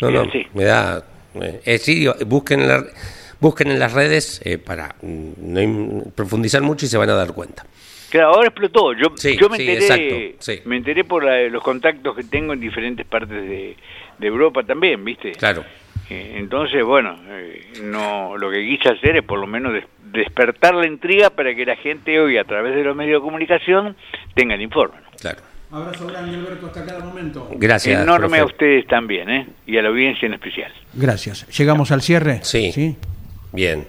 [0.00, 0.24] No, no,
[0.54, 1.04] me da...
[1.66, 2.84] eh, sí, busquen, en la-
[3.44, 7.32] busquen en las redes eh, para mm, no profundizar mucho y se van a dar
[7.34, 7.64] cuenta.
[8.10, 8.92] Claro, ahora explotó.
[8.94, 10.60] Yo, Sí, yo me sí, enteré, exacto, sí.
[10.64, 13.76] me enteré por la- los contactos que tengo en diferentes partes de,
[14.18, 15.32] de Europa también, ¿viste?
[15.32, 15.64] Claro.
[16.10, 20.74] Eh, Entonces, bueno, eh, no, lo que quise hacer es por lo menos des- despertar
[20.74, 23.96] la intriga para que la gente hoy, a través de los medios de comunicación,
[24.34, 24.96] tenga el informe.
[25.02, 25.08] ¿no?
[25.20, 25.40] Claro.
[25.72, 27.48] Abrazo grande, Alberto, hasta cada momento.
[27.56, 28.00] Gracias.
[28.00, 28.40] Enorme profe.
[28.42, 29.46] a ustedes también, ¿eh?
[29.66, 30.72] Y a la audiencia en especial.
[30.92, 31.46] Gracias.
[31.58, 32.38] ¿Llegamos al cierre?
[32.44, 32.96] Sí.
[33.54, 33.86] Bien.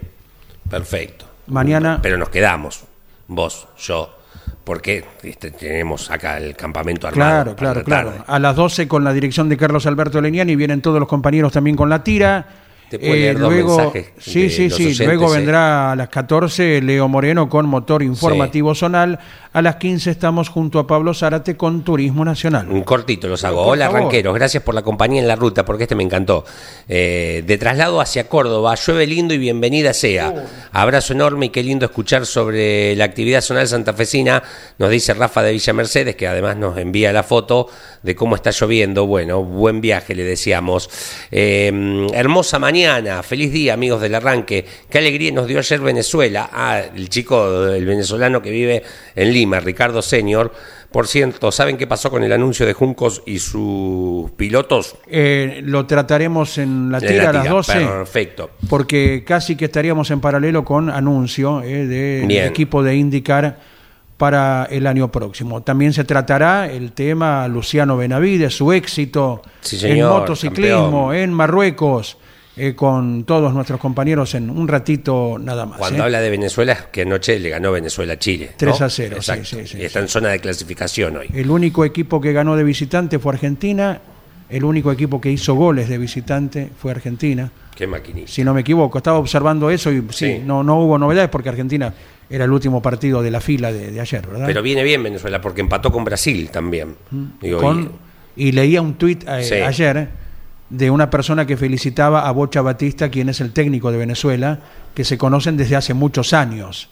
[0.70, 1.26] Perfecto.
[1.48, 2.84] Mañana, Pero nos quedamos.
[3.28, 4.16] Vos, yo,
[4.64, 7.56] porque este, tenemos acá el campamento armado.
[7.56, 8.26] Claro, claro, la claro.
[8.28, 11.76] A las 12 con la dirección de Carlos Alberto Leniani vienen todos los compañeros también
[11.76, 12.48] con la tira.
[12.90, 14.84] Te puedo leer dos luego, mensajes sí, sí, sí.
[14.84, 15.38] oyentes, luego eh.
[15.38, 19.20] vendrá a las 14 Leo Moreno con motor informativo zonal.
[19.56, 22.70] A las 15 estamos junto a Pablo Zárate con Turismo Nacional.
[22.70, 23.64] Un cortito los hago.
[23.64, 24.02] Por Hola, favor.
[24.02, 24.36] ranqueros.
[24.36, 26.44] Gracias por la compañía en la ruta, porque este me encantó.
[26.90, 30.34] Eh, de traslado hacia Córdoba, llueve lindo y bienvenida sea.
[30.74, 34.44] Abrazo enorme y qué lindo escuchar sobre la actividad zonal santafesina.
[34.78, 37.70] Nos dice Rafa de Villa Mercedes, que además nos envía la foto
[38.04, 39.08] de cómo está lloviendo.
[39.08, 40.90] Bueno, buen viaje, le deseamos.
[41.32, 44.66] Eh, hermosa mañana, feliz día, amigos del arranque.
[44.90, 46.50] Qué alegría nos dio ayer Venezuela.
[46.52, 48.84] Ah, el chico, el venezolano que vive
[49.16, 50.52] en Lima, Ricardo Senior.
[50.92, 54.96] Por cierto, ¿saben qué pasó con el anuncio de Juncos y sus pilotos?
[55.08, 57.54] Eh, lo trataremos en la En tira a las tira.
[57.54, 57.74] 12.
[57.86, 58.50] Perfecto.
[58.70, 62.46] porque casi que estaríamos en paralelo con anuncio eh, del Bien.
[62.48, 63.60] equipo de IndyCar
[64.18, 65.62] para el año próximo.
[65.64, 71.16] También se tratará el tema Luciano Benavides, su éxito Sí, en motociclismo, campeón.
[71.16, 72.18] en Marruecos,
[72.58, 75.78] eh, con todos nuestros compañeros en un ratito nada más.
[75.80, 76.06] Cuando eh.
[76.06, 78.48] habla de Venezuela, que anoche le ganó Venezuela a Chile.
[78.52, 78.58] ¿no?
[78.58, 79.46] 3 a 0, sí, Exacto.
[79.46, 81.28] sí, sí, y está en zona de clasificación hoy.
[81.34, 84.00] El único equipo que ganó de visitante fue Argentina,
[84.50, 87.52] el único equipo que hizo goles de visitante fue Argentina.
[87.76, 88.32] Qué maquinista.
[88.32, 88.98] si no me equivoco.
[89.00, 90.42] Estaba observando eso y sí, Sí.
[90.46, 91.94] No, no hubo novedades porque Argentina
[92.30, 94.46] era el último partido de la fila de, de ayer, ¿verdad?
[94.48, 96.96] Pero viene bien Venezuela porque empató con Brasil también.
[97.42, 97.92] Digo, Con-
[98.38, 99.56] y leía un tuit eh, Sí.
[99.56, 100.08] ayer
[100.70, 104.60] de una persona que felicitaba a Bocha Batista, quien es el técnico de Venezuela,
[104.94, 106.90] que se conocen desde hace muchos años,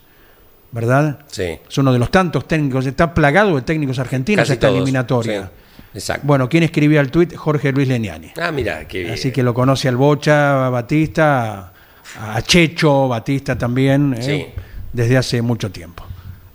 [0.72, 1.20] ¿verdad?
[1.28, 1.60] sí.
[1.68, 5.42] Es uno de los tantos técnicos, está plagado de técnicos argentinos Casi esta todos, eliminatoria.
[5.44, 5.50] sí.
[5.96, 6.26] Exacto.
[6.26, 7.36] Bueno, ¿quién escribía el tuit?
[7.36, 8.32] Jorge Luis Leniani.
[8.42, 9.14] Ah, mira, qué bien.
[9.14, 11.72] Así que lo conoce al Bocha Batista,
[12.20, 14.24] a Checho Batista también, ¿eh?
[14.24, 14.62] Sí.
[14.92, 16.04] desde hace mucho tiempo.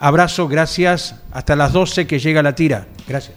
[0.00, 1.14] Abrazo, gracias.
[1.30, 2.86] Hasta las 12 que llega la tira.
[3.06, 3.36] Gracias.